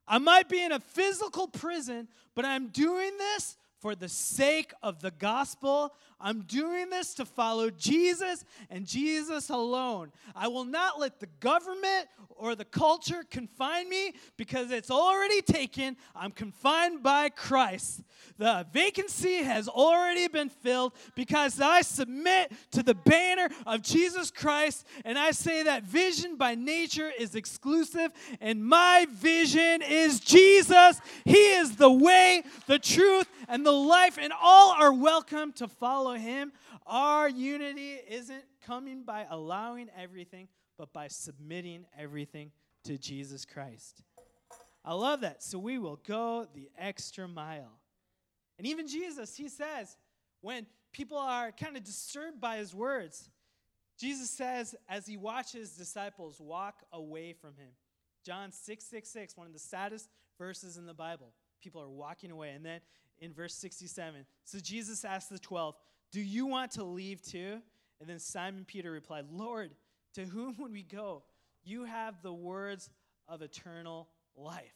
I 0.06 0.18
might 0.18 0.48
be 0.48 0.62
in 0.62 0.72
a 0.72 0.80
physical 0.80 1.48
prison, 1.48 2.08
but 2.34 2.44
I'm 2.44 2.68
doing 2.68 3.16
this 3.18 3.56
for 3.82 3.96
the 3.96 4.08
sake 4.08 4.72
of 4.80 5.00
the 5.00 5.10
gospel. 5.10 5.92
I'm 6.20 6.42
doing 6.42 6.88
this 6.88 7.14
to 7.14 7.24
follow 7.24 7.68
Jesus 7.68 8.44
and 8.70 8.86
Jesus 8.86 9.50
alone. 9.50 10.12
I 10.36 10.46
will 10.46 10.64
not 10.64 11.00
let 11.00 11.18
the 11.18 11.26
government 11.40 12.06
or 12.36 12.54
the 12.54 12.64
culture 12.64 13.24
confine 13.28 13.88
me 13.88 14.14
because 14.36 14.70
it's 14.70 14.90
already 14.90 15.42
taken. 15.42 15.96
I'm 16.14 16.30
confined 16.30 17.02
by 17.02 17.28
Christ. 17.28 18.02
The 18.38 18.64
vacancy 18.72 19.42
has 19.42 19.68
already 19.68 20.28
been 20.28 20.48
filled 20.48 20.92
because 21.16 21.60
I 21.60 21.82
submit 21.82 22.52
to 22.70 22.84
the 22.84 22.94
banner 22.94 23.48
of 23.66 23.82
Jesus 23.82 24.30
Christ 24.30 24.86
and 25.04 25.18
I 25.18 25.32
say 25.32 25.64
that 25.64 25.82
vision 25.82 26.36
by 26.36 26.54
nature 26.54 27.10
is 27.18 27.34
exclusive 27.34 28.12
and 28.40 28.64
my 28.64 29.08
vision 29.10 29.82
is 29.82 30.20
Jesus. 30.20 31.00
He 31.24 31.52
is 31.54 31.76
the 31.76 31.90
way, 31.90 32.44
the 32.68 32.78
truth, 32.78 33.26
and 33.48 33.66
the 33.66 33.71
life, 33.72 34.18
and 34.20 34.32
all 34.40 34.70
are 34.72 34.92
welcome 34.92 35.52
to 35.54 35.68
follow 35.68 36.14
him. 36.14 36.52
Our 36.86 37.28
unity 37.28 37.98
isn't 38.08 38.44
coming 38.66 39.02
by 39.04 39.26
allowing 39.30 39.88
everything, 39.96 40.48
but 40.78 40.92
by 40.92 41.08
submitting 41.08 41.86
everything 41.98 42.52
to 42.84 42.98
Jesus 42.98 43.44
Christ. 43.44 44.02
I 44.84 44.94
love 44.94 45.20
that. 45.20 45.42
So 45.42 45.58
we 45.58 45.78
will 45.78 46.00
go 46.06 46.46
the 46.54 46.68
extra 46.76 47.28
mile. 47.28 47.78
And 48.58 48.66
even 48.66 48.86
Jesus, 48.86 49.36
he 49.36 49.48
says, 49.48 49.96
when 50.40 50.66
people 50.92 51.18
are 51.18 51.52
kind 51.52 51.76
of 51.76 51.84
disturbed 51.84 52.40
by 52.40 52.58
his 52.58 52.74
words, 52.74 53.30
Jesus 53.98 54.30
says, 54.30 54.74
as 54.88 55.06
he 55.06 55.16
watches 55.16 55.72
disciples 55.72 56.40
walk 56.40 56.82
away 56.92 57.32
from 57.32 57.56
him, 57.56 57.70
John 58.24 58.52
6 58.52 58.84
6 58.84 59.08
6, 59.08 59.36
one 59.36 59.46
of 59.46 59.52
the 59.52 59.58
saddest 59.58 60.08
verses 60.38 60.76
in 60.76 60.86
the 60.86 60.94
Bible. 60.94 61.32
People 61.62 61.80
are 61.82 61.88
walking 61.88 62.30
away. 62.30 62.50
And 62.50 62.64
then 62.64 62.80
in 63.22 63.32
verse 63.32 63.54
67. 63.54 64.26
So 64.44 64.58
Jesus 64.58 65.04
asked 65.04 65.30
the 65.30 65.38
12, 65.38 65.76
Do 66.10 66.20
you 66.20 66.44
want 66.44 66.72
to 66.72 66.84
leave 66.84 67.22
too? 67.22 67.62
And 68.00 68.10
then 68.10 68.18
Simon 68.18 68.64
Peter 68.66 68.90
replied, 68.90 69.26
Lord, 69.30 69.70
to 70.14 70.24
whom 70.24 70.56
would 70.58 70.72
we 70.72 70.82
go? 70.82 71.22
You 71.64 71.84
have 71.84 72.20
the 72.20 72.32
words 72.32 72.90
of 73.28 73.40
eternal 73.40 74.08
life. 74.36 74.74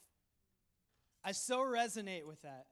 I 1.24 1.32
so 1.32 1.59
resonate 1.59 2.24
with 2.24 2.40
that 2.42 2.66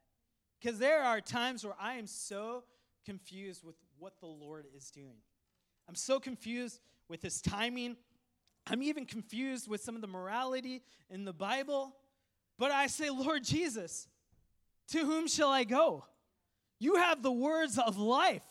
because 0.60 0.78
there 0.78 1.02
are 1.02 1.20
times 1.20 1.64
where 1.64 1.74
I 1.78 1.94
am 1.94 2.06
so 2.06 2.62
confused 3.04 3.64
with 3.64 3.74
what 3.98 4.20
the 4.20 4.26
Lord 4.26 4.66
is 4.76 4.90
doing. 4.92 5.18
I'm 5.88 5.96
so 5.96 6.20
confused 6.20 6.78
with 7.08 7.20
his 7.20 7.42
timing. 7.42 7.96
I'm 8.68 8.82
even 8.82 9.06
confused 9.06 9.68
with 9.68 9.82
some 9.82 9.96
of 9.96 10.00
the 10.00 10.06
morality 10.06 10.82
in 11.10 11.24
the 11.24 11.32
Bible. 11.32 11.96
But 12.58 12.70
I 12.70 12.86
say, 12.86 13.10
Lord 13.10 13.42
Jesus, 13.42 14.06
to 14.88 14.98
whom 14.98 15.26
shall 15.26 15.50
I 15.50 15.64
go? 15.64 16.04
You 16.78 16.96
have 16.96 17.22
the 17.22 17.32
words 17.32 17.78
of 17.78 17.96
life. 17.96 18.44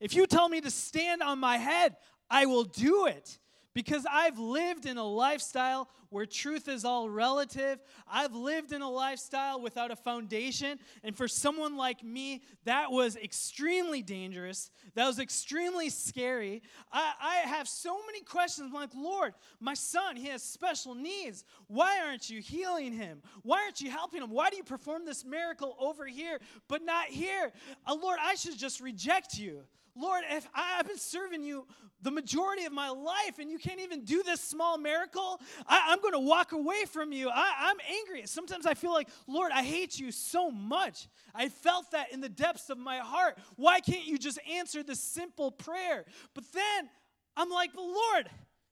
If 0.00 0.14
you 0.14 0.26
tell 0.26 0.48
me 0.48 0.60
to 0.60 0.70
stand 0.70 1.22
on 1.22 1.38
my 1.38 1.58
head, 1.58 1.96
I 2.30 2.46
will 2.46 2.64
do 2.64 3.06
it 3.06 3.38
because 3.74 4.04
I've 4.10 4.38
lived 4.38 4.86
in 4.86 4.96
a 4.96 5.04
lifestyle 5.04 5.88
where 6.10 6.26
truth 6.26 6.68
is 6.68 6.84
all 6.84 7.08
relative. 7.08 7.78
I've 8.10 8.34
lived 8.34 8.72
in 8.72 8.82
a 8.82 8.90
lifestyle 8.90 9.60
without 9.60 9.92
a 9.92 9.96
foundation. 9.96 10.78
And 11.04 11.16
for 11.16 11.28
someone 11.28 11.76
like 11.76 12.02
me, 12.02 12.42
that 12.64 12.90
was 12.90 13.16
extremely 13.16 14.02
dangerous. 14.02 14.70
That 14.94 15.06
was 15.06 15.20
extremely 15.20 15.88
scary. 15.88 16.62
I, 16.92 17.12
I 17.20 17.34
have 17.48 17.68
so 17.68 18.00
many 18.06 18.22
questions. 18.22 18.68
I'm 18.68 18.74
like, 18.74 18.94
Lord, 18.94 19.34
my 19.60 19.74
son, 19.74 20.16
he 20.16 20.26
has 20.28 20.42
special 20.42 20.94
needs. 20.94 21.44
Why 21.68 22.00
aren't 22.04 22.28
you 22.28 22.40
healing 22.40 22.92
him? 22.92 23.22
Why 23.42 23.62
aren't 23.62 23.80
you 23.80 23.90
helping 23.90 24.20
him? 24.20 24.30
Why 24.30 24.50
do 24.50 24.56
you 24.56 24.64
perform 24.64 25.04
this 25.06 25.24
miracle 25.24 25.76
over 25.78 26.06
here, 26.06 26.40
but 26.66 26.82
not 26.84 27.06
here? 27.06 27.52
Uh, 27.86 27.94
Lord, 27.94 28.18
I 28.20 28.34
should 28.34 28.58
just 28.58 28.80
reject 28.80 29.38
you. 29.38 29.62
Lord, 30.00 30.22
if 30.30 30.46
I've 30.54 30.86
been 30.86 30.98
serving 30.98 31.42
you 31.42 31.66
the 32.02 32.10
majority 32.10 32.64
of 32.64 32.72
my 32.72 32.88
life 32.88 33.38
and 33.38 33.50
you 33.50 33.58
can't 33.58 33.80
even 33.80 34.04
do 34.04 34.22
this 34.22 34.40
small 34.40 34.78
miracle, 34.78 35.40
I, 35.66 35.92
am 35.92 36.00
going 36.00 36.14
to 36.14 36.20
walk 36.20 36.52
away 36.52 36.84
from 36.86 37.12
you. 37.12 37.28
I, 37.28 37.70
am 37.70 37.76
angry. 37.88 38.26
Sometimes 38.26 38.64
I 38.64 38.74
feel 38.74 38.92
like, 38.92 39.08
Lord, 39.26 39.52
I 39.52 39.62
hate 39.62 39.98
you 39.98 40.10
so 40.10 40.50
much. 40.50 41.08
I 41.34 41.48
felt 41.48 41.90
that 41.90 42.12
in 42.12 42.20
the 42.20 42.28
depths 42.28 42.70
of 42.70 42.78
my 42.78 42.98
heart. 42.98 43.38
Why 43.56 43.80
can't 43.80 44.06
you 44.06 44.16
just 44.16 44.38
answer 44.50 44.82
this 44.82 45.00
simple 45.00 45.50
prayer? 45.50 46.04
But 46.34 46.44
then 46.52 46.88
I'm 47.36 47.50
like, 47.50 47.72
but 47.74 47.82
Lord, 47.82 48.30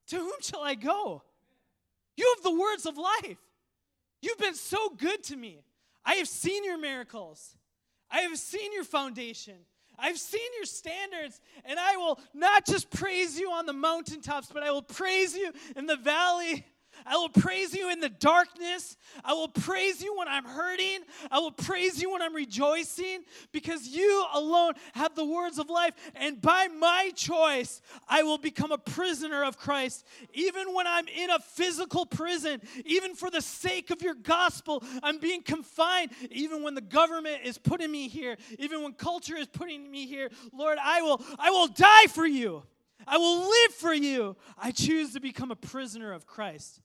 to 0.08 0.16
whom 0.16 0.40
shall 0.40 0.62
I 0.62 0.74
go? 0.74 1.22
You 2.16 2.34
have 2.36 2.42
the 2.42 2.58
words 2.58 2.86
of 2.86 2.96
life. 2.96 3.38
You've 4.22 4.38
been 4.38 4.54
so 4.54 4.88
good 4.88 5.22
to 5.24 5.36
me. 5.36 5.62
I 6.04 6.14
have 6.14 6.28
seen 6.28 6.64
your 6.64 6.78
miracles. 6.78 7.54
I 8.10 8.20
have 8.20 8.38
seen 8.38 8.72
your 8.72 8.84
foundation. 8.84 9.54
I've 9.98 10.18
seen 10.18 10.48
your 10.56 10.64
standards, 10.64 11.40
and 11.64 11.78
I 11.78 11.96
will 11.96 12.20
not 12.32 12.64
just 12.64 12.90
praise 12.90 13.38
you 13.38 13.50
on 13.50 13.66
the 13.66 13.72
mountaintops, 13.72 14.50
but 14.52 14.62
I 14.62 14.70
will 14.70 14.82
praise 14.82 15.34
you 15.34 15.52
in 15.76 15.86
the 15.86 15.96
valley. 15.96 16.64
I 17.08 17.16
will 17.16 17.30
praise 17.30 17.74
you 17.74 17.90
in 17.90 18.00
the 18.00 18.10
darkness. 18.10 18.96
I 19.24 19.32
will 19.32 19.48
praise 19.48 20.02
you 20.02 20.16
when 20.16 20.28
I'm 20.28 20.44
hurting. 20.44 21.00
I 21.30 21.38
will 21.38 21.52
praise 21.52 22.00
you 22.00 22.12
when 22.12 22.20
I'm 22.20 22.34
rejoicing 22.34 23.20
because 23.50 23.88
you 23.88 24.26
alone 24.34 24.74
have 24.92 25.14
the 25.14 25.24
words 25.24 25.58
of 25.58 25.70
life. 25.70 25.94
And 26.14 26.40
by 26.40 26.68
my 26.68 27.10
choice, 27.14 27.80
I 28.08 28.22
will 28.22 28.36
become 28.36 28.72
a 28.72 28.78
prisoner 28.78 29.42
of 29.42 29.56
Christ. 29.56 30.04
Even 30.34 30.74
when 30.74 30.86
I'm 30.86 31.08
in 31.08 31.30
a 31.30 31.38
physical 31.38 32.04
prison, 32.04 32.60
even 32.84 33.14
for 33.14 33.30
the 33.30 33.40
sake 33.40 33.90
of 33.90 34.02
your 34.02 34.14
gospel, 34.14 34.84
I'm 35.02 35.18
being 35.18 35.42
confined. 35.42 36.10
Even 36.30 36.62
when 36.62 36.74
the 36.74 36.82
government 36.82 37.40
is 37.44 37.56
putting 37.56 37.90
me 37.90 38.08
here, 38.08 38.36
even 38.58 38.82
when 38.82 38.92
culture 38.92 39.36
is 39.36 39.46
putting 39.46 39.90
me 39.90 40.06
here, 40.06 40.28
Lord, 40.52 40.78
I 40.82 41.00
will, 41.00 41.22
I 41.38 41.50
will 41.50 41.68
die 41.68 42.06
for 42.08 42.26
you. 42.26 42.64
I 43.06 43.16
will 43.16 43.38
live 43.38 43.74
for 43.74 43.94
you. 43.94 44.36
I 44.58 44.72
choose 44.72 45.14
to 45.14 45.20
become 45.20 45.50
a 45.50 45.56
prisoner 45.56 46.12
of 46.12 46.26
Christ. 46.26 46.82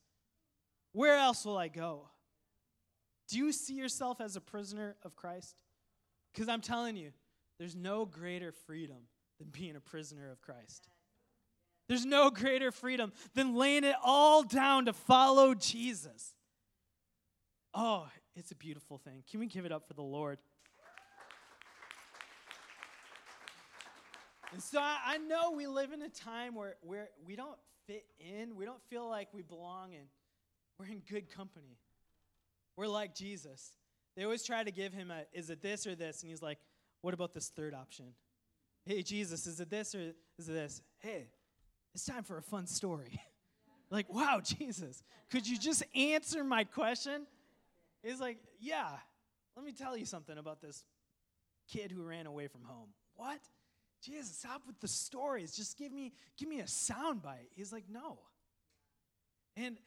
Where 0.94 1.16
else 1.16 1.44
will 1.44 1.58
I 1.58 1.66
go? 1.66 2.08
Do 3.28 3.38
you 3.38 3.50
see 3.50 3.74
yourself 3.74 4.20
as 4.20 4.36
a 4.36 4.40
prisoner 4.40 4.94
of 5.02 5.16
Christ? 5.16 5.56
Because 6.32 6.48
I'm 6.48 6.60
telling 6.60 6.96
you, 6.96 7.10
there's 7.58 7.74
no 7.74 8.06
greater 8.06 8.52
freedom 8.52 9.08
than 9.40 9.48
being 9.48 9.74
a 9.74 9.80
prisoner 9.80 10.30
of 10.30 10.40
Christ. 10.40 10.88
There's 11.88 12.06
no 12.06 12.30
greater 12.30 12.70
freedom 12.70 13.12
than 13.34 13.56
laying 13.56 13.82
it 13.82 13.96
all 14.04 14.44
down 14.44 14.86
to 14.86 14.92
follow 14.92 15.52
Jesus. 15.52 16.32
Oh, 17.74 18.06
it's 18.36 18.52
a 18.52 18.56
beautiful 18.56 18.98
thing. 18.98 19.24
Can 19.28 19.40
we 19.40 19.46
give 19.46 19.64
it 19.64 19.72
up 19.72 19.88
for 19.88 19.94
the 19.94 20.02
Lord? 20.02 20.38
And 24.52 24.62
so 24.62 24.78
I, 24.78 24.98
I 25.04 25.18
know 25.18 25.50
we 25.50 25.66
live 25.66 25.92
in 25.92 26.02
a 26.02 26.08
time 26.08 26.54
where, 26.54 26.76
where 26.82 27.08
we 27.26 27.34
don't 27.34 27.58
fit 27.88 28.04
in, 28.20 28.54
we 28.54 28.64
don't 28.64 28.82
feel 28.88 29.08
like 29.08 29.28
we 29.34 29.42
belong, 29.42 29.94
and 29.94 30.06
we're 30.78 30.86
in 30.86 31.02
good 31.10 31.34
company. 31.34 31.78
We're 32.76 32.88
like 32.88 33.14
Jesus. 33.14 33.72
They 34.16 34.24
always 34.24 34.44
try 34.44 34.62
to 34.62 34.70
give 34.70 34.92
him 34.92 35.10
a, 35.10 35.22
is 35.32 35.50
it 35.50 35.62
this 35.62 35.86
or 35.86 35.94
this? 35.94 36.22
And 36.22 36.30
he's 36.30 36.42
like, 36.42 36.58
what 37.00 37.14
about 37.14 37.34
this 37.34 37.48
third 37.48 37.74
option? 37.74 38.06
Hey, 38.84 39.02
Jesus, 39.02 39.46
is 39.46 39.60
it 39.60 39.70
this 39.70 39.94
or 39.94 40.12
is 40.38 40.48
it 40.48 40.52
this? 40.52 40.82
Hey, 40.98 41.28
it's 41.94 42.04
time 42.04 42.22
for 42.22 42.36
a 42.36 42.42
fun 42.42 42.66
story. 42.66 43.20
like, 43.90 44.12
wow, 44.12 44.40
Jesus, 44.42 45.02
could 45.30 45.46
you 45.46 45.58
just 45.58 45.82
answer 45.94 46.44
my 46.44 46.64
question? 46.64 47.26
He's 48.02 48.20
like, 48.20 48.38
yeah, 48.60 48.90
let 49.56 49.64
me 49.64 49.72
tell 49.72 49.96
you 49.96 50.04
something 50.04 50.36
about 50.36 50.60
this 50.60 50.84
kid 51.68 51.90
who 51.90 52.02
ran 52.02 52.26
away 52.26 52.48
from 52.48 52.62
home. 52.64 52.88
What? 53.16 53.40
Jesus, 54.02 54.36
stop 54.36 54.62
with 54.66 54.78
the 54.80 54.88
stories. 54.88 55.56
Just 55.56 55.78
give 55.78 55.92
me, 55.92 56.12
give 56.36 56.48
me 56.48 56.60
a 56.60 56.66
sound 56.66 57.22
bite. 57.22 57.48
He's 57.54 57.72
like, 57.72 57.84
no. 57.88 58.18
And 59.56 59.78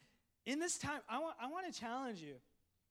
in 0.48 0.58
this 0.58 0.78
time, 0.78 1.00
I 1.10 1.18
want, 1.18 1.36
I 1.40 1.46
want 1.46 1.70
to 1.72 1.78
challenge 1.78 2.22
you. 2.22 2.36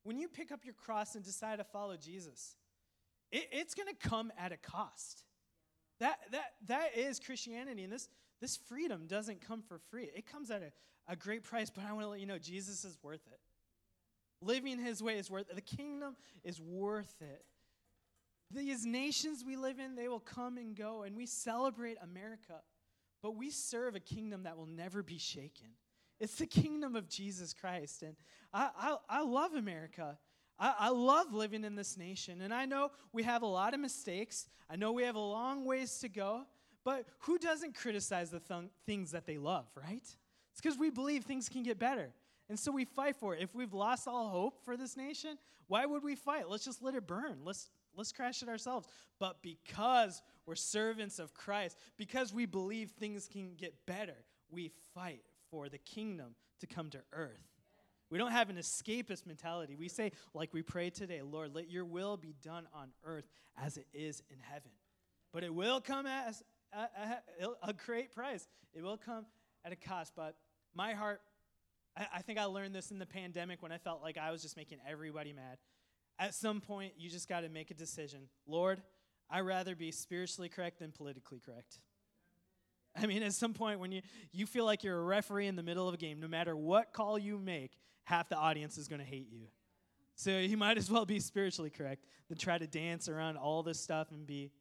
When 0.04 0.20
you 0.20 0.28
pick 0.28 0.52
up 0.52 0.64
your 0.64 0.76
cross 0.76 1.16
and 1.16 1.26
decide 1.26 1.58
to 1.58 1.64
follow 1.64 1.98
Jesus, 1.98 2.56
it, 3.32 3.48
it's 3.52 3.74
going 3.74 3.88
to 3.88 4.08
come 4.08 4.32
at 4.38 4.52
a 4.52 4.58
cost. 4.58 5.24
That, 6.00 6.20
that, 6.32 6.54
that 6.68 6.96
is 6.96 7.20
Christianity. 7.20 7.84
And 7.84 7.92
this, 7.92 8.10
this 8.40 8.58
freedom 8.70 9.08
doesn't 9.08 9.42
come 9.42 9.64
for 9.64 9.80
free, 9.90 10.08
it 10.16 10.32
comes 10.32 10.52
at 10.52 10.62
a, 10.62 11.12
a 11.12 11.16
great 11.16 11.44
price. 11.44 11.72
But 11.72 11.84
I 11.90 11.94
want 11.94 12.06
to 12.06 12.10
let 12.10 12.20
you 12.20 12.28
know 12.28 12.38
Jesus 12.38 12.86
is 12.86 12.96
worth 13.02 13.26
it. 13.26 13.40
Living 14.40 14.78
his 14.78 15.02
way 15.02 15.18
is 15.18 15.32
worth 15.32 15.50
it. 15.50 15.56
The 15.56 15.62
kingdom 15.62 16.16
is 16.44 16.62
worth 16.62 17.16
it. 17.22 17.44
These 18.52 18.86
nations 18.86 19.44
we 19.46 19.56
live 19.56 19.80
in, 19.80 19.96
they 19.96 20.08
will 20.08 20.20
come 20.20 20.60
and 20.60 20.76
go, 20.76 21.02
and 21.02 21.18
we 21.18 21.26
celebrate 21.26 21.98
America. 22.04 22.62
But 23.24 23.36
we 23.36 23.50
serve 23.50 23.96
a 23.96 24.00
kingdom 24.00 24.44
that 24.44 24.58
will 24.58 24.68
never 24.68 25.02
be 25.02 25.18
shaken. 25.18 25.70
It's 26.20 26.36
the 26.36 26.46
kingdom 26.46 26.96
of 26.96 27.08
Jesus 27.08 27.54
Christ. 27.54 28.04
And 28.04 28.16
I, 28.54 28.70
I, 28.78 28.96
I 29.10 29.22
love 29.24 29.54
America. 29.54 30.18
I, 30.60 30.74
I, 30.80 30.90
love 30.90 31.34
living 31.34 31.64
in 31.64 31.76
this 31.76 31.98
nation. 31.98 32.42
And 32.42 32.54
I 32.54 32.66
know 32.66 32.92
we 33.14 33.24
have 33.24 33.44
a 33.44 33.48
lot 33.48 33.74
of 33.74 33.80
mistakes. 33.80 34.50
I 34.70 34.76
know 34.76 34.92
we 34.92 35.04
have 35.04 35.16
a 35.16 35.20
long 35.20 35.66
ways 35.66 36.00
to 36.00 36.10
go. 36.10 36.46
But 36.84 37.06
who 37.20 37.38
doesn't 37.38 37.76
criticize 37.76 38.32
the 38.32 38.40
th- 38.40 38.72
things 38.86 39.12
that 39.12 39.26
they 39.26 39.38
love, 39.38 39.66
right? 39.76 40.02
It's 40.02 40.62
because 40.62 40.78
we 40.78 40.90
believe 40.90 41.24
things 41.24 41.50
can 41.50 41.64
get 41.64 41.78
better. 41.78 42.10
And 42.50 42.58
so 42.58 42.72
we 42.72 42.86
fight 42.86 43.18
for 43.18 43.36
it. 43.36 43.42
If 43.42 43.54
we've 43.54 43.74
lost 43.74 44.08
all 44.08 44.30
hope 44.30 44.64
for 44.64 44.78
this 44.78 44.96
nation, 44.96 45.38
why 45.68 45.86
would 45.86 46.04
we 46.04 46.16
fight? 46.16 46.50
Let's 46.50 46.64
just 46.66 46.82
let 46.82 46.96
it 46.96 47.06
burn. 47.06 47.40
Let's 47.44 47.70
Let's 47.98 48.12
crash 48.12 48.44
it 48.44 48.48
ourselves. 48.48 48.88
But 49.20 49.42
because 49.42 50.22
we're 50.46 50.56
servants 50.56 51.18
of 51.20 51.34
Christ, 51.34 51.78
because 51.98 52.32
we 52.32 52.46
believe 52.46 52.92
things 52.92 53.28
can 53.28 53.56
get 53.56 53.74
better, 53.86 54.16
we 54.52 54.72
fight 54.94 55.24
for 55.50 55.70
the 55.70 55.78
kingdom 55.78 56.36
to 56.60 56.68
come 56.68 56.90
to 56.92 57.00
earth. 57.14 57.48
We 58.10 58.18
don't 58.18 58.32
have 58.32 58.50
an 58.50 58.56
escapist 58.56 59.26
mentality. 59.26 59.76
We 59.76 59.90
say, 59.90 60.14
like 60.34 60.54
we 60.54 60.62
pray 60.62 60.90
today, 60.90 61.22
Lord, 61.22 61.54
let 61.54 61.70
your 61.70 61.84
will 61.84 62.16
be 62.16 62.34
done 62.42 62.68
on 62.74 62.90
earth 63.04 63.28
as 63.62 63.78
it 63.78 63.88
is 63.94 64.24
in 64.30 64.38
heaven. 64.40 64.72
But 65.34 65.44
it 65.44 65.54
will 65.54 65.82
come 65.82 66.06
as 66.06 66.42
a, 66.72 67.46
a, 67.46 67.70
a 67.70 67.74
great 67.74 68.14
price. 68.14 68.48
It 68.74 68.82
will 68.82 68.98
come 68.98 69.26
at 69.66 69.74
a 69.74 69.76
cost. 69.76 70.14
But 70.16 70.36
my 70.74 70.94
heart, 70.94 71.22
I, 71.98 72.08
I 72.16 72.22
think 72.22 72.40
I 72.40 72.46
learned 72.46 72.74
this 72.74 72.92
in 72.92 73.00
the 73.00 73.06
pandemic 73.06 73.62
when 73.62 73.74
I 73.74 73.78
felt 73.78 74.02
like 74.02 74.18
I 74.18 74.32
was 74.32 74.42
just 74.42 74.56
making 74.56 74.78
everybody 74.88 75.34
mad 75.34 75.58
at 76.20 76.34
some 76.34 76.62
point, 76.62 76.94
you 76.98 77.10
just 77.10 77.30
got 77.30 77.42
to 77.42 77.50
make 77.50 77.72
a 77.72 77.74
decision. 77.74 78.30
Lord, 78.48 78.82
i 79.30 79.40
rather 79.42 79.76
be 79.76 79.92
spiritually 79.92 80.50
correct 80.50 80.80
than 80.80 80.92
politically 80.92 81.40
correct. 81.40 81.80
I 82.96 83.06
mean, 83.06 83.24
at 83.24 83.34
some 83.34 83.54
point, 83.54 83.80
when 83.80 83.92
you, 83.92 84.02
you 84.32 84.46
feel 84.46 84.66
like 84.66 84.84
you're 84.84 84.98
a 84.98 85.04
referee 85.04 85.48
in 85.48 85.56
the 85.56 85.64
middle 85.64 85.88
of 85.88 85.94
a 85.94 85.98
game, 85.98 86.20
no 86.20 86.28
matter 86.28 86.56
what 86.56 86.94
call 86.94 87.18
you 87.18 87.38
make, 87.38 87.72
half 88.06 88.30
the 88.30 88.38
audience 88.38 88.78
is 88.78 88.88
going 88.88 89.00
to 89.00 89.06
hate 89.06 89.28
you. 89.32 89.48
So 90.16 90.32
you 90.38 90.58
might 90.58 90.78
as 90.78 90.90
well 90.90 91.06
be 91.06 91.20
spiritually 91.20 91.70
correct 91.70 92.06
than 92.30 92.38
try 92.38 92.58
to 92.58 92.68
dance 92.68 93.08
around 93.08 93.38
all 93.38 93.64
this 93.64 93.80
stuff 93.80 94.12
and 94.12 94.26
be 94.26 94.52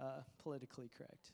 uh, 0.00 0.22
politically 0.42 0.90
correct. 0.96 1.32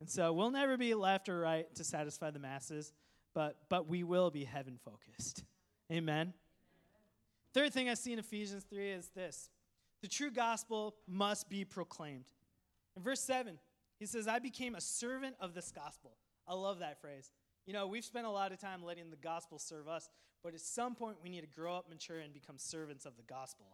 And 0.00 0.08
so 0.08 0.32
we'll 0.32 0.50
never 0.50 0.76
be 0.76 0.94
left 0.94 1.28
or 1.28 1.40
right 1.40 1.72
to 1.74 1.82
satisfy 1.82 2.30
the 2.30 2.38
masses, 2.38 2.92
but, 3.34 3.56
but 3.68 3.88
we 3.88 4.04
will 4.04 4.30
be 4.30 4.44
heaven 4.44 4.78
focused. 4.84 5.42
Amen. 5.92 6.32
Third 7.54 7.72
thing 7.72 7.88
I 7.88 7.94
see 7.94 8.12
in 8.12 8.18
Ephesians 8.18 8.64
3 8.64 8.90
is 8.90 9.08
this 9.08 9.50
the 10.02 10.08
true 10.08 10.30
gospel 10.30 10.94
must 11.08 11.48
be 11.48 11.64
proclaimed. 11.64 12.26
In 12.96 13.02
verse 13.02 13.20
7, 13.20 13.58
he 13.98 14.06
says, 14.06 14.28
I 14.28 14.38
became 14.38 14.74
a 14.74 14.80
servant 14.80 15.36
of 15.40 15.54
this 15.54 15.72
gospel. 15.72 16.12
I 16.46 16.54
love 16.54 16.78
that 16.78 17.00
phrase. 17.00 17.32
You 17.66 17.72
know, 17.72 17.86
we've 17.86 18.04
spent 18.04 18.26
a 18.26 18.30
lot 18.30 18.52
of 18.52 18.58
time 18.58 18.82
letting 18.82 19.10
the 19.10 19.16
gospel 19.16 19.58
serve 19.58 19.88
us, 19.88 20.08
but 20.42 20.54
at 20.54 20.60
some 20.60 20.94
point 20.94 21.16
we 21.22 21.28
need 21.28 21.42
to 21.42 21.46
grow 21.46 21.74
up, 21.74 21.90
mature, 21.90 22.20
and 22.20 22.32
become 22.32 22.56
servants 22.58 23.04
of 23.04 23.16
the 23.16 23.22
gospel. 23.22 23.66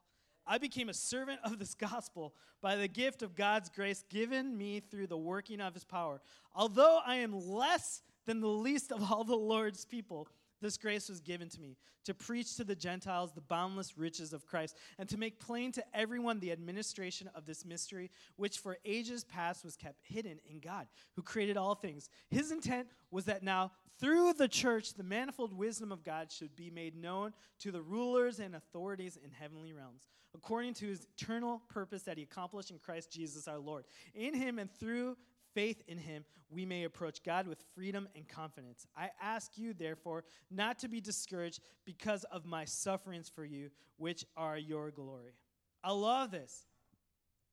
I 0.47 0.59
became 0.59 0.89
a 0.89 0.95
servant 0.95 1.41
of 1.45 1.59
this 1.59 1.75
gospel 1.75 2.35
by 2.61 2.77
the 2.77 2.89
gift 2.89 3.23
of 3.23 3.35
God's 3.35 3.71
grace 3.71 4.05
given 4.11 4.57
me 4.57 4.81
through 4.81 5.07
the 5.07 5.17
working 5.17 5.61
of 5.61 5.75
his 5.75 5.85
power. 5.85 6.21
Although 6.55 7.01
I 7.07 7.17
am 7.17 7.49
less 7.49 8.03
than 8.27 8.41
the 8.41 8.49
least 8.49 8.93
of 8.93 9.11
all 9.11 9.25
the 9.25 9.37
Lord's 9.37 9.85
people, 9.85 10.29
this 10.65 10.79
grace 10.79 11.11
was 11.11 11.21
given 11.21 11.49
to 11.51 11.61
me 11.61 11.77
to 12.05 12.15
preach 12.15 12.57
to 12.57 12.65
the 12.65 12.75
Gentiles 12.75 13.33
the 13.33 13.43
boundless 13.43 13.99
riches 13.99 14.33
of 14.33 14.47
Christ 14.47 14.77
and 14.99 15.09
to 15.11 15.19
make 15.19 15.39
plain 15.39 15.73
to 15.73 15.85
everyone 15.93 16.41
the 16.41 16.53
administration 16.53 17.29
of 17.35 17.45
this 17.45 17.65
mystery, 17.65 18.11
which 18.37 18.59
for 18.59 18.79
ages 18.85 19.25
past 19.25 19.63
was 19.63 19.77
kept 19.77 20.01
hidden 20.03 20.39
in 20.49 20.61
God, 20.61 20.87
who 21.17 21.23
created 21.23 21.59
all 21.59 21.75
things. 21.75 22.09
His 22.31 22.51
intent 22.51 22.89
was 23.11 23.27
that 23.27 23.43
now, 23.43 23.73
through 24.01 24.33
the 24.33 24.49
church, 24.49 24.95
the 24.95 25.03
manifold 25.03 25.53
wisdom 25.53 25.93
of 25.93 26.03
God 26.03 26.33
should 26.33 26.57
be 26.57 26.71
made 26.71 26.97
known 26.97 27.33
to 27.61 27.71
the 27.71 27.83
rulers 27.83 28.41
and 28.41 28.55
authorities 28.55 29.19
in 29.23 29.31
heavenly 29.31 29.73
realms, 29.73 30.09
according 30.35 30.75
to 30.75 30.87
his 30.87 31.07
eternal 31.17 31.61
purpose 31.69 32.03
that 32.03 32.17
he 32.17 32.25
accomplished 32.25 32.71
in 32.71 32.79
Christ 32.79 33.13
Jesus 33.13 33.47
our 33.47 33.59
Lord. 33.59 33.85
In 34.15 34.35
him 34.35 34.59
and 34.59 34.71
through 34.71 35.17
faith 35.55 35.83
in 35.89 35.99
him, 35.99 36.25
we 36.51 36.67
may 36.67 36.85
approach 36.85 37.23
God 37.23 37.47
with 37.47 37.65
freedom 37.75 38.09
and 38.15 38.29
confidence. 38.29 38.87
I 38.97 39.11
ask 39.21 39.53
you, 39.57 39.73
therefore, 39.73 40.25
not 40.51 40.79
to 40.81 40.89
be 40.89 41.01
discouraged 41.01 41.61
because 41.85 42.25
of 42.25 42.45
my 42.45 42.65
sufferings 42.65 43.29
for 43.29 43.45
you, 43.45 43.71
which 43.97 44.25
are 44.37 44.59
your 44.59 44.91
glory. 44.91 45.35
I 45.83 45.93
love 45.93 46.31
this. 46.31 46.67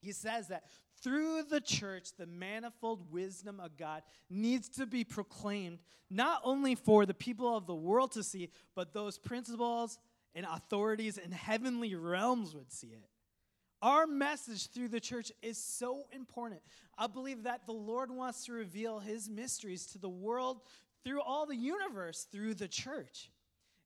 He 0.02 0.12
says 0.12 0.48
that 0.48 0.64
through 1.04 1.44
the 1.44 1.62
church, 1.62 2.10
the 2.18 2.26
manifold 2.26 3.12
wisdom 3.12 3.60
of 3.60 3.78
God 3.78 4.02
needs 4.30 4.68
to 4.70 4.86
be 4.86 5.04
proclaimed, 5.04 5.80
not 6.10 6.42
only 6.44 6.76
for 6.76 7.06
the 7.06 7.14
people 7.14 7.56
of 7.56 7.68
the 7.68 7.76
world 7.76 8.12
to 8.14 8.24
see, 8.24 8.50
but 8.76 8.94
those 8.94 9.20
principles 9.20 10.00
and 10.34 10.46
authorities 10.52 11.18
in 11.18 11.32
heavenly 11.32 11.94
realms 11.96 12.56
would 12.56 12.72
see 12.72 12.88
it. 12.88 13.11
Our 13.82 14.06
message 14.06 14.70
through 14.70 14.89
the 14.89 15.00
church 15.00 15.32
is 15.41 15.58
so 15.58 16.06
important. 16.13 16.62
I 16.98 17.08
believe 17.08 17.44
that 17.44 17.65
the 17.65 17.74
Lord 17.74 18.12
wants 18.12 18.46
to 18.46 18.54
reveal 18.54 19.00
his 19.00 19.30
mysteries 19.30 19.88
to 19.88 19.98
the 19.98 20.10
world 20.10 20.62
through 21.04 21.22
all 21.22 21.46
the 21.46 21.56
universe 21.56 22.28
through 22.32 22.56
the 22.56 22.67
church. 22.67 23.32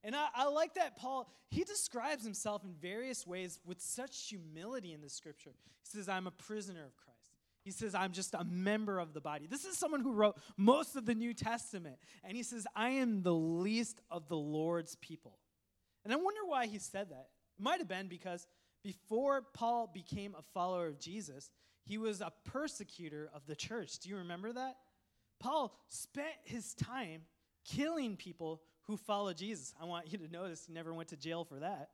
And 0.04 0.14
I, 0.14 0.26
I, 0.34 0.48
like 0.48 0.74
that 0.74 0.96
Paul, 0.96 1.28
he 1.50 1.64
describes 1.64 2.24
himself 2.24 2.62
in 2.62 2.74
various 2.74 3.26
ways 3.26 3.58
with 3.64 3.80
such 3.80 4.28
humility 4.28 4.92
in 4.92 5.00
the 5.00 5.08
scripture. 5.08 5.50
He 5.82 5.98
says, 5.98 6.08
I'm 6.08 6.26
a 6.26 6.30
prisoner 6.30 6.84
of 6.84 6.96
Christ. 6.96 7.16
He 7.64 7.72
says, 7.72 7.96
I'm 7.96 8.12
just 8.12 8.34
a 8.34 8.44
member 8.44 9.00
of 9.00 9.14
the 9.14 9.20
body. 9.20 9.48
This 9.50 9.64
is 9.64 9.76
someone 9.76 10.00
who 10.00 10.12
wrote 10.12 10.36
most 10.56 10.94
of 10.94 11.06
the 11.06 11.14
New 11.14 11.34
Testament. 11.34 11.96
And 12.22 12.36
he 12.36 12.44
says, 12.44 12.66
I 12.76 12.90
am 12.90 13.22
the 13.22 13.34
least 13.34 14.00
of 14.08 14.28
the 14.28 14.36
Lord's 14.36 14.94
people. 14.96 15.38
And 16.04 16.12
I 16.12 16.16
wonder 16.16 16.42
why 16.46 16.66
he 16.66 16.78
said 16.78 17.10
that. 17.10 17.28
It 17.58 17.62
might 17.62 17.78
have 17.78 17.88
been 17.88 18.06
because 18.06 18.46
before 18.82 19.42
Paul 19.54 19.90
became 19.92 20.34
a 20.38 20.42
follower 20.54 20.86
of 20.86 20.98
Jesus, 20.98 21.50
he 21.84 21.98
was 21.98 22.20
a 22.20 22.32
persecutor 22.44 23.30
of 23.34 23.46
the 23.46 23.56
church. 23.56 23.98
Do 23.98 24.08
you 24.08 24.16
remember 24.16 24.52
that? 24.52 24.76
Paul 25.38 25.76
spent 25.88 26.34
his 26.44 26.74
time 26.74 27.22
killing 27.64 28.16
people 28.16 28.62
who 28.84 28.96
follow 28.96 29.32
Jesus. 29.32 29.74
I 29.80 29.84
want 29.84 30.10
you 30.12 30.18
to 30.18 30.28
notice 30.28 30.64
he 30.66 30.72
never 30.72 30.94
went 30.94 31.10
to 31.10 31.16
jail 31.16 31.44
for 31.44 31.60
that. 31.60 31.90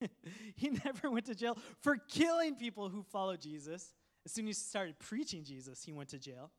he 0.56 0.70
never 0.84 1.10
went 1.10 1.26
to 1.26 1.34
jail 1.34 1.56
for 1.80 1.96
killing 1.96 2.54
people 2.56 2.88
who 2.88 3.02
follow 3.02 3.36
Jesus. 3.36 3.92
As 4.24 4.32
soon 4.32 4.48
as 4.48 4.56
he 4.56 4.64
started 4.64 4.98
preaching 4.98 5.44
Jesus, 5.44 5.82
he 5.82 5.92
went 5.92 6.10
to 6.10 6.18
jail. 6.18 6.50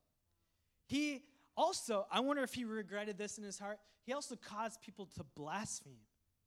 He 0.88 1.24
also, 1.56 2.06
I 2.12 2.20
wonder 2.20 2.44
if 2.44 2.54
he 2.54 2.66
regretted 2.66 3.18
this 3.18 3.38
in 3.38 3.44
his 3.44 3.60
heart, 3.60 3.80
he 4.06 4.14
also 4.14 4.36
caused 4.36 4.82
people 4.82 5.06
to 5.18 5.24
blaspheme 5.36 6.00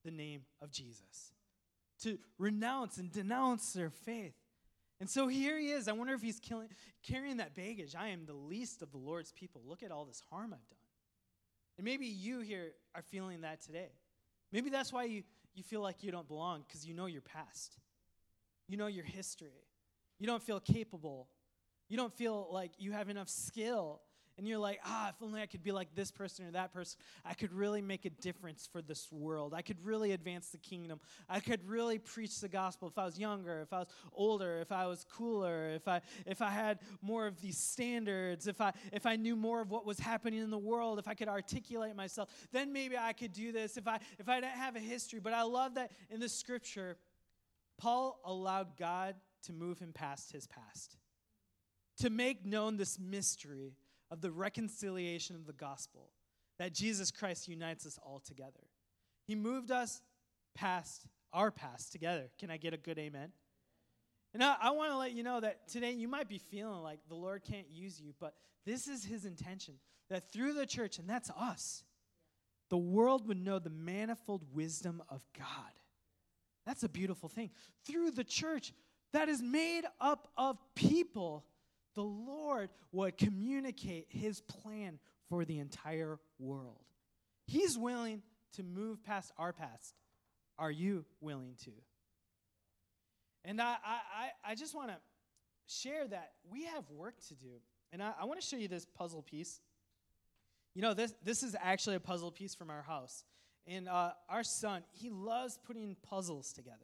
the 0.04 0.10
name 0.10 0.42
of 0.60 0.70
Jesus, 0.70 1.32
to 2.02 2.18
renounce 2.38 2.98
and 2.98 3.11
denounce 3.11 3.72
their 3.72 3.90
faith. 3.90 4.35
And 5.00 5.11
so 5.11 5.28
here 5.28 5.59
he 5.59 5.70
is. 5.70 5.88
I 5.88 5.92
wonder 5.92 6.14
if 6.14 6.22
he's 6.22 6.40
killing, 6.40 6.68
carrying 7.06 7.37
that 7.37 7.54
baggage. 7.54 7.94
I 7.94 8.09
am 8.09 8.24
the 8.24 8.35
least 8.35 8.82
of 8.82 8.90
the 8.92 8.98
Lord's 8.98 9.32
people. 9.32 9.61
Look 9.66 9.82
at 9.82 9.90
all 9.90 10.04
this 10.04 10.22
harm 10.30 10.54
I've 10.54 10.68
done. 10.68 10.78
And 11.78 11.85
maybe 11.85 12.06
you 12.06 12.40
here 12.40 12.72
are 12.94 13.02
feeling 13.02 13.42
that 13.42 13.61
today. 13.61 13.90
Maybe 14.52 14.70
that's 14.70 14.92
why 14.92 15.04
you, 15.04 15.22
you 15.54 15.62
feel 15.62 15.82
like 15.82 16.02
you 16.02 16.11
don't 16.11 16.26
belong, 16.26 16.64
because 16.66 16.87
you 16.87 16.94
know 16.94 17.06
your 17.06 17.20
past. 17.20 17.76
You 18.68 18.78
know 18.78 18.87
your 18.87 19.04
history. 19.04 19.66
You 20.18 20.26
don't 20.26 20.42
feel 20.42 20.61
capable. 20.61 21.28
You 21.88 21.98
don't 21.98 22.12
feel 22.12 22.48
like 22.50 22.72
you 22.78 22.92
have 22.92 23.11
enough 23.11 23.28
skill 23.28 24.00
and 24.38 24.46
you're 24.46 24.59
like, 24.59 24.81
ah, 24.85 25.09
if 25.09 25.14
only 25.22 25.40
I 25.40 25.46
could 25.46 25.62
be 25.62 25.72
like 25.72 25.94
this 25.94 26.11
person 26.11 26.46
or 26.46 26.51
that 26.51 26.72
person, 26.72 26.99
I 27.25 27.33
could 27.33 27.53
really 27.53 27.81
make 27.81 28.05
a 28.05 28.11
difference 28.11 28.68
for 28.70 28.83
this 28.83 29.11
world. 29.11 29.55
I 29.55 29.62
could 29.62 29.83
really 29.85 30.12
advance 30.12 30.51
the 30.51 30.59
kingdom. 30.59 31.01
I 31.29 31.40
could 31.40 31.66
really 31.66 31.99
preach 31.99 32.40
the 32.40 32.49
gospel 32.49 32.88
if 32.88 32.99
I 32.99 33.07
was 33.07 33.18
younger, 33.18 33.62
if 33.62 33.72
I 33.72 33.81
was 33.81 33.88
older, 34.12 34.61
if 34.61 34.72
I 34.72 34.87
was 34.87 35.07
cooler, 35.11 35.70
if 35.70 35.88
I 35.88 36.03
if 36.27 36.42
I 36.42 36.51
had 36.51 36.81
more 37.01 37.27
of 37.27 37.40
these 37.40 37.57
standards, 37.57 38.46
if 38.46 38.61
I 38.61 38.72
if 38.92 39.07
I 39.07 39.16
knew 39.16 39.37
more 39.37 39.62
of 39.62 39.70
what 39.70 39.87
was 39.87 39.99
happening 39.99 40.40
in 40.40 40.51
the 40.51 40.59
world, 40.59 40.99
if 40.99 41.09
I 41.09 41.14
could 41.14 41.29
articulate 41.29 41.96
myself, 41.96 42.29
then 42.53 42.72
maybe 42.72 42.96
I 42.99 43.14
could 43.14 43.33
do 43.33 43.53
this. 43.53 43.79
If 43.79 43.88
I 43.88 44.01
if 44.18 44.29
I 44.29 44.40
didn't 44.40 44.53
have 44.53 44.77
a 44.77 44.81
history, 44.81 45.20
but 45.20 45.33
I 45.33 45.42
love 45.42 45.75
that 45.77 45.92
in 46.11 46.20
the 46.20 46.29
scripture, 46.29 46.99
Paul 47.79 48.20
allowed 48.25 48.77
God 48.77 49.14
to 49.44 49.53
move 49.55 49.79
him 49.79 49.92
past 49.94 50.33
his 50.33 50.46
past. 50.46 50.96
To 52.01 52.11
make 52.11 52.44
known 52.44 52.77
this 52.77 52.99
mystery 52.99 53.72
of 54.11 54.21
the 54.21 54.31
reconciliation 54.31 55.37
of 55.37 55.47
the 55.47 55.53
gospel, 55.53 56.11
that 56.59 56.73
Jesus 56.73 57.11
Christ 57.11 57.49
unites 57.49 57.87
us 57.87 57.99
all 58.03 58.21
together. 58.21 58.66
He 59.27 59.35
moved 59.35 59.71
us 59.71 60.01
past 60.55 61.07
our 61.33 61.51
past 61.51 61.92
together. 61.92 62.31
Can 62.38 62.51
I 62.51 62.57
get 62.57 62.73
a 62.73 62.79
good 62.79 62.99
amen? 62.99 63.33
And 64.33 64.42
I, 64.42 64.57
I 64.61 64.71
want 64.71 64.90
to 64.90 64.99
let 64.99 65.12
you 65.12 65.23
know 65.23 65.40
that 65.40 65.69
today 65.69 65.92
you 65.92 66.09
might 66.09 66.29
be 66.29 66.38
feeling 66.38 66.83
like 66.83 67.01
the 67.09 67.14
Lord 67.14 67.42
can't 67.42 67.69
use 67.71 68.01
you, 68.01 68.14
but 68.21 68.35
this 68.64 68.88
is 68.88 69.05
His 69.05 69.25
intention 69.25 69.75
that 70.09 70.33
through 70.33 70.55
the 70.55 70.66
church, 70.66 70.99
and 70.99 71.09
that's 71.09 71.31
us, 71.31 71.85
the 72.71 72.77
world 72.77 73.27
would 73.29 73.42
know 73.42 73.59
the 73.59 73.71
manifold 73.71 74.42
wisdom 74.53 75.03
of 75.09 75.23
God. 75.38 75.47
That's 76.64 76.83
a 76.83 76.88
beautiful 76.88 77.29
thing. 77.29 77.51
Through 77.87 78.12
the 78.12 78.25
church 78.25 78.73
that 79.12 79.29
is 79.29 79.40
made 79.40 79.85
up 80.01 80.29
of 80.37 80.59
people 80.75 81.45
the 81.96 82.04
Lord 82.04 82.68
would 82.92 83.16
communicate 83.16 84.06
his 84.11 84.40
plan 84.42 85.00
for 85.28 85.44
the 85.44 85.59
entire 85.59 86.20
world. 86.38 86.85
He's 87.46 87.76
willing 87.76 88.22
to 88.52 88.62
move 88.62 89.02
past 89.02 89.32
our 89.38 89.52
past. 89.52 89.94
Are 90.59 90.70
you 90.70 91.04
willing 91.20 91.54
to? 91.64 91.70
And 93.44 93.61
I, 93.61 93.76
I, 93.85 94.50
I 94.52 94.54
just 94.54 94.74
want 94.74 94.90
to 94.90 94.96
share 95.66 96.06
that 96.06 96.32
we 96.50 96.64
have 96.64 96.88
work 96.90 97.14
to 97.28 97.35
do. 97.35 97.61
And 97.92 98.02
I, 98.02 98.12
I 98.20 98.24
want 98.26 98.40
to 98.40 98.46
show 98.46 98.56
you 98.56 98.68
this 98.68 98.87
puzzle 98.87 99.22
piece. 99.22 99.61
You 100.74 100.82
know, 100.82 100.94
this, 100.94 101.14
this 101.24 101.42
is 101.42 101.56
actually 101.61 101.96
a 101.96 102.00
puzzle 102.00 102.30
piece 102.30 102.54
from 102.54 102.70
our 102.70 102.82
house. 102.82 103.24
And 103.66 103.88
uh, 103.88 104.12
our 104.28 104.44
son, 104.44 104.82
he 104.92 105.11
loves 105.11 105.59
putting 105.66 105.96
puzzles 106.02 106.52
together. 106.52 106.76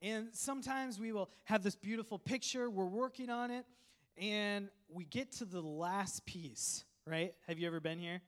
And 0.00 0.28
sometimes 0.32 1.00
we 1.00 1.12
will 1.12 1.30
have 1.44 1.62
this 1.62 1.74
beautiful 1.74 2.18
picture, 2.18 2.70
we're 2.70 2.84
working 2.84 3.30
on 3.30 3.50
it, 3.50 3.64
and 4.20 4.68
we 4.88 5.04
get 5.04 5.32
to 5.32 5.44
the 5.44 5.60
last 5.60 6.24
piece, 6.26 6.84
right? 7.06 7.34
Have 7.46 7.58
you 7.58 7.66
ever 7.66 7.80
been 7.80 7.98
here? 7.98 8.20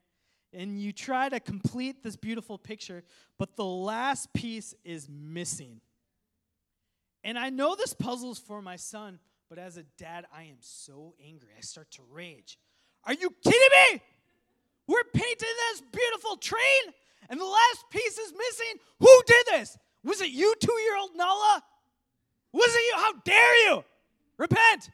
And 0.53 0.81
you 0.81 0.93
try 0.93 1.29
to 1.29 1.39
complete 1.39 2.03
this 2.03 2.17
beautiful 2.17 2.59
picture, 2.59 3.03
but 3.39 3.57
the 3.57 3.65
last 3.65 4.33
piece 4.33 4.75
is 4.85 5.09
missing. 5.09 5.81
And 7.23 7.39
I 7.39 7.51
know 7.51 7.77
this 7.77 7.95
puzzle's 7.95 8.39
for 8.39 8.61
my 8.61 8.77
son, 8.77 9.21
but 9.49 9.59
as 9.59 9.77
a 9.77 9.85
dad, 9.99 10.27
I 10.35 10.45
am 10.45 10.57
so 10.61 11.15
angry. 11.25 11.51
I 11.57 11.61
start 11.61 11.91
to 11.93 12.03
rage. 12.11 12.59
Are 13.05 13.15
you 13.15 13.31
kidding 13.43 13.61
me? 13.93 14.03
We're 14.87 15.05
painting 15.15 15.49
this 15.73 15.83
beautiful 15.93 16.37
train, 16.37 16.95
and 17.29 17.41
the 17.41 17.45
last 17.45 17.85
piece 17.91 18.19
is 18.19 18.33
missing. 18.33 18.81
Who 18.99 19.23
did 19.27 19.47
this? 19.53 19.79
Was 20.03 20.21
it 20.21 20.31
you, 20.31 20.55
two 20.61 20.81
year 20.81 20.97
old 20.97 21.11
Nala? 21.15 21.63
Was 22.53 22.75
it 22.75 22.79
you? 22.79 22.93
How 22.97 23.13
dare 23.25 23.67
you? 23.67 23.85
Repent. 24.37 24.91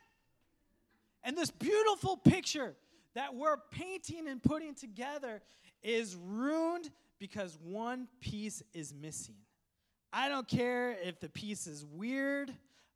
And 1.26 1.36
this 1.36 1.50
beautiful 1.50 2.16
picture 2.16 2.76
that 3.16 3.34
we're 3.34 3.56
painting 3.72 4.28
and 4.28 4.40
putting 4.40 4.76
together 4.76 5.42
is 5.82 6.14
ruined 6.14 6.88
because 7.18 7.58
one 7.64 8.06
piece 8.20 8.62
is 8.72 8.94
missing. 8.94 9.34
I 10.12 10.28
don't 10.28 10.46
care 10.46 10.96
if 11.02 11.18
the 11.18 11.28
piece 11.28 11.66
is 11.66 11.84
weird. 11.84 12.52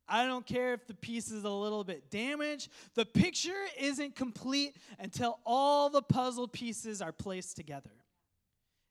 I 0.07 0.25
don't 0.25 0.45
care 0.45 0.73
if 0.73 0.87
the 0.87 0.93
piece 0.93 1.29
is 1.29 1.43
a 1.43 1.49
little 1.49 1.83
bit 1.83 2.09
damaged. 2.09 2.69
The 2.95 3.05
picture 3.05 3.65
isn't 3.77 4.15
complete 4.15 4.77
until 4.97 5.39
all 5.45 5.89
the 5.89 6.01
puzzle 6.01 6.47
pieces 6.47 7.01
are 7.01 7.11
placed 7.11 7.57
together. 7.57 7.91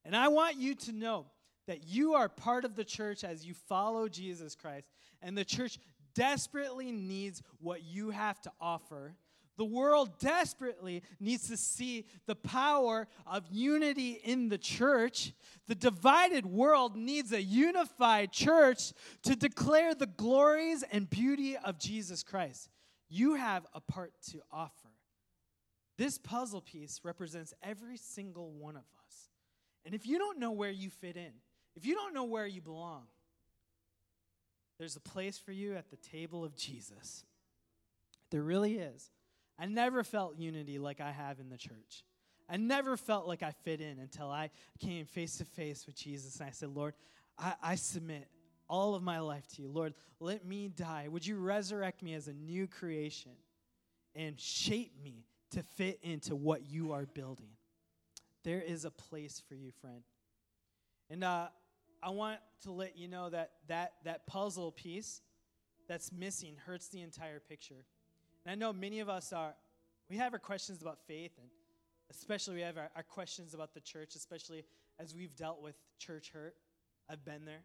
And 0.04 0.14
I 0.14 0.28
want 0.28 0.56
you 0.56 0.74
to 0.74 0.92
know 0.92 1.24
that 1.66 1.84
you 1.84 2.12
are 2.12 2.28
part 2.28 2.66
of 2.66 2.76
the 2.76 2.84
church 2.84 3.24
as 3.24 3.46
you 3.46 3.54
follow 3.54 4.06
Jesus 4.06 4.54
Christ, 4.54 4.86
and 5.22 5.36
the 5.36 5.44
church 5.46 5.78
desperately 6.14 6.92
needs 6.92 7.42
what 7.58 7.82
you 7.82 8.10
have 8.10 8.38
to 8.42 8.52
offer 8.60 9.14
the 9.60 9.64
world 9.66 10.18
desperately 10.18 11.02
needs 11.20 11.48
to 11.48 11.56
see 11.58 12.06
the 12.24 12.34
power 12.34 13.06
of 13.26 13.44
unity 13.50 14.12
in 14.24 14.48
the 14.48 14.56
church. 14.56 15.34
The 15.68 15.74
divided 15.74 16.46
world 16.46 16.96
needs 16.96 17.30
a 17.30 17.42
unified 17.42 18.32
church 18.32 18.94
to 19.24 19.36
declare 19.36 19.94
the 19.94 20.06
glories 20.06 20.82
and 20.90 21.10
beauty 21.10 21.58
of 21.58 21.78
Jesus 21.78 22.22
Christ. 22.22 22.70
You 23.10 23.34
have 23.34 23.66
a 23.74 23.82
part 23.82 24.14
to 24.30 24.40
offer. 24.50 24.88
This 25.98 26.16
puzzle 26.16 26.62
piece 26.62 27.02
represents 27.04 27.52
every 27.62 27.98
single 27.98 28.52
one 28.52 28.76
of 28.76 28.84
us. 29.06 29.28
And 29.84 29.94
if 29.94 30.06
you 30.06 30.16
don't 30.16 30.38
know 30.38 30.52
where 30.52 30.70
you 30.70 30.88
fit 30.88 31.18
in, 31.18 31.32
if 31.76 31.84
you 31.84 31.94
don't 31.94 32.14
know 32.14 32.24
where 32.24 32.46
you 32.46 32.62
belong, 32.62 33.02
there's 34.78 34.96
a 34.96 35.00
place 35.00 35.36
for 35.36 35.52
you 35.52 35.76
at 35.76 35.90
the 35.90 35.98
table 35.98 36.46
of 36.46 36.56
Jesus. 36.56 37.26
There 38.30 38.42
really 38.42 38.78
is. 38.78 39.10
I 39.60 39.66
never 39.66 40.02
felt 40.02 40.38
unity 40.38 40.78
like 40.78 41.00
I 41.00 41.10
have 41.10 41.38
in 41.38 41.50
the 41.50 41.58
church. 41.58 42.04
I 42.48 42.56
never 42.56 42.96
felt 42.96 43.28
like 43.28 43.42
I 43.42 43.52
fit 43.62 43.80
in 43.80 43.98
until 43.98 44.30
I 44.30 44.50
came 44.80 45.04
face 45.04 45.36
to 45.38 45.44
face 45.44 45.86
with 45.86 45.96
Jesus 45.96 46.40
and 46.40 46.48
I 46.48 46.50
said, 46.50 46.70
Lord, 46.70 46.94
I, 47.38 47.54
I, 47.62 47.74
submit 47.76 48.28
all 48.68 48.94
of 48.94 49.02
my 49.02 49.20
life 49.20 49.46
to 49.54 49.62
you. 49.62 49.68
Lord, 49.68 49.94
let 50.18 50.44
me 50.44 50.68
die. 50.68 51.08
Would 51.08 51.26
you 51.26 51.36
resurrect 51.36 52.02
me 52.02 52.14
as 52.14 52.26
a 52.26 52.32
new 52.32 52.66
creation 52.66 53.32
and 54.16 54.38
shape 54.40 54.92
me 55.02 55.26
to 55.52 55.62
fit 55.62 56.00
into 56.02 56.34
what 56.34 56.68
you 56.68 56.92
are 56.92 57.06
building? 57.06 57.50
There 58.42 58.60
is 58.60 58.84
a 58.84 58.90
place 58.90 59.42
for 59.48 59.54
you, 59.54 59.70
friend. 59.80 60.02
And 61.08 61.22
uh, 61.22 61.48
I 62.02 62.10
want 62.10 62.40
to 62.62 62.72
let 62.72 62.96
you 62.96 63.08
know 63.08 63.30
that, 63.30 63.52
that 63.68 63.92
that 64.04 64.26
puzzle 64.26 64.72
piece 64.72 65.20
that's 65.88 66.12
missing 66.12 66.56
hurts 66.64 66.88
the 66.88 67.02
entire 67.02 67.40
picture. 67.40 67.84
And 68.44 68.52
I 68.52 68.54
know 68.54 68.72
many 68.72 69.00
of 69.00 69.08
us 69.08 69.32
are, 69.32 69.54
we 70.08 70.16
have 70.16 70.32
our 70.32 70.38
questions 70.38 70.82
about 70.82 70.98
faith, 71.06 71.32
and 71.38 71.48
especially 72.10 72.56
we 72.56 72.62
have 72.62 72.76
our, 72.78 72.90
our 72.96 73.02
questions 73.02 73.54
about 73.54 73.74
the 73.74 73.80
church, 73.80 74.14
especially 74.14 74.64
as 74.98 75.14
we've 75.14 75.34
dealt 75.36 75.62
with 75.62 75.76
church 75.98 76.30
hurt. 76.32 76.54
I've 77.08 77.24
been 77.24 77.44
there. 77.44 77.62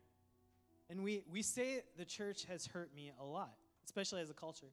And 0.89 1.03
we, 1.03 1.23
we 1.32 1.41
say 1.41 1.82
the 1.97 2.05
church 2.05 2.45
has 2.45 2.67
hurt 2.67 2.93
me 2.95 3.11
a 3.19 3.26
lot, 3.26 3.53
especially 3.86 4.21
as 4.21 4.30
a 4.30 4.34
culture. 4.34 4.71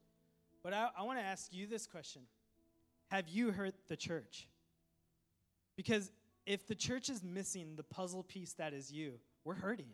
But 0.63 0.75
I, 0.75 0.89
I 0.97 1.03
want 1.03 1.19
to 1.19 1.25
ask 1.25 1.53
you 1.53 1.67
this 1.67 1.87
question 1.87 2.23
Have 3.11 3.29
you 3.29 3.51
hurt 3.51 3.75
the 3.89 3.97
church? 3.97 4.47
Because 5.77 6.11
if 6.47 6.67
the 6.67 6.75
church 6.75 7.09
is 7.09 7.23
missing 7.23 7.77
the 7.77 7.83
puzzle 7.83 8.23
piece 8.23 8.53
that 8.55 8.75
is 8.75 8.93
you, 8.93 9.15
we're 9.45 9.55
hurting. 9.55 9.89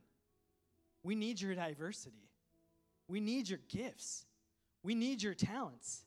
We 1.02 1.14
need 1.14 1.40
your 1.40 1.54
diversity, 1.54 2.28
we 3.08 3.20
need 3.20 3.48
your 3.48 3.60
gifts. 3.68 4.24
We 4.82 4.94
need 4.94 5.22
your 5.22 5.34
talents. 5.34 6.04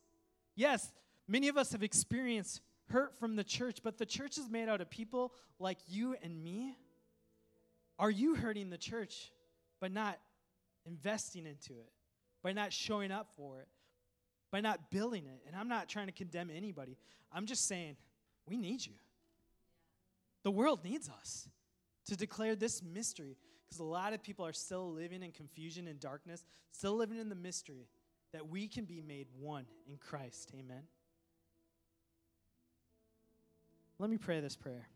Yes, 0.56 0.92
many 1.28 1.48
of 1.48 1.58
us 1.58 1.72
have 1.72 1.84
experienced 1.84 2.62
hurt 2.90 3.18
from 3.20 3.36
the 3.36 3.44
church, 3.44 3.80
but 3.84 3.98
the 3.98 4.06
church 4.06 4.38
is 4.38 4.50
made 4.50 4.70
out 4.70 4.82
of 4.82 4.90
people 4.90 5.34
like 5.60 5.78
you 5.88 6.16
and 6.22 6.44
me. 6.44 6.78
Are 8.00 8.12
you 8.12 8.36
hurting 8.36 8.70
the 8.70 8.78
church 8.78 9.32
by 9.80 9.88
not 9.88 10.20
investing 10.86 11.46
into 11.46 11.74
it, 11.74 11.92
by 12.44 12.52
not 12.52 12.74
showing 12.74 13.12
up 13.12 13.28
for 13.38 13.60
it, 13.60 13.68
by 14.52 14.62
not 14.62 14.92
building 14.92 15.26
it? 15.26 15.42
And 15.48 15.56
I'm 15.56 15.68
not 15.68 15.88
trying 15.88 16.08
to 16.08 16.12
condemn 16.12 16.50
anybody. 16.54 16.98
I'm 17.32 17.46
just 17.46 17.68
saying, 17.68 17.96
we 18.48 18.58
need 18.58 18.86
you. 18.86 18.94
The 20.44 20.52
world 20.52 20.84
needs 20.84 21.10
us 21.10 21.48
to 22.08 22.18
declare 22.18 22.56
this 22.56 22.82
mystery 22.82 23.38
because 23.68 23.80
a 23.80 23.84
lot 23.84 24.14
of 24.14 24.24
people 24.24 24.46
are 24.46 24.54
still 24.54 24.92
living 24.92 25.24
in 25.24 25.32
confusion 25.32 25.88
and 25.88 26.00
darkness, 26.00 26.44
still 26.72 26.96
living 26.96 27.20
in 27.20 27.30
the 27.30 27.36
mystery 27.36 27.88
that 28.34 28.50
we 28.50 28.68
can 28.68 28.86
be 28.86 29.02
made 29.02 29.28
one 29.40 29.66
in 29.88 29.98
Christ. 29.98 30.52
Amen. 30.58 30.84
Let 34.00 34.10
me 34.10 34.18
pray 34.18 34.40
this 34.40 34.56
prayer. 34.56 34.88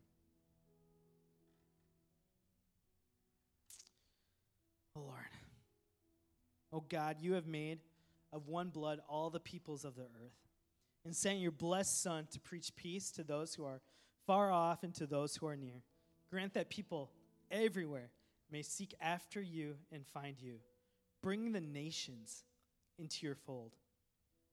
Oh 4.95 5.01
Lord. 5.01 5.19
Oh 6.73 6.83
God, 6.89 7.17
you 7.19 7.33
have 7.33 7.45
made 7.45 7.79
of 8.33 8.47
one 8.47 8.69
blood 8.69 8.99
all 9.07 9.29
the 9.29 9.39
peoples 9.39 9.85
of 9.85 9.95
the 9.95 10.03
earth 10.03 10.45
and 11.05 11.15
sent 11.15 11.39
your 11.39 11.51
blessed 11.51 12.01
Son 12.01 12.27
to 12.31 12.39
preach 12.39 12.75
peace 12.75 13.11
to 13.11 13.23
those 13.23 13.53
who 13.53 13.63
are 13.63 13.81
far 14.25 14.51
off 14.51 14.83
and 14.83 14.93
to 14.95 15.05
those 15.05 15.35
who 15.35 15.47
are 15.47 15.55
near. 15.55 15.83
Grant 16.31 16.53
that 16.55 16.69
people 16.69 17.11
everywhere 17.51 18.09
may 18.51 18.61
seek 18.61 18.93
after 18.99 19.41
you 19.41 19.75
and 19.91 20.05
find 20.07 20.41
you. 20.41 20.55
Bring 21.21 21.51
the 21.51 21.61
nations 21.61 22.43
into 22.99 23.25
your 23.25 23.35
fold. 23.35 23.75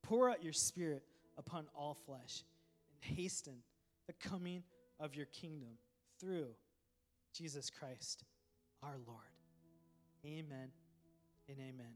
Pour 0.03 0.31
out 0.31 0.43
your 0.43 0.53
spirit 0.53 1.03
upon 1.39 1.67
all 1.75 1.95
flesh 1.95 2.45
and 2.93 3.17
hasten 3.17 3.55
the 4.07 4.13
coming 4.29 4.63
of 4.99 5.15
your 5.15 5.27
kingdom 5.27 5.71
through 6.21 6.49
Jesus 7.33 7.71
Christ 7.71 8.25
our 8.83 8.97
Lord. 9.07 9.19
Amen 10.25 10.71
and 11.49 11.59
amen. 11.59 11.95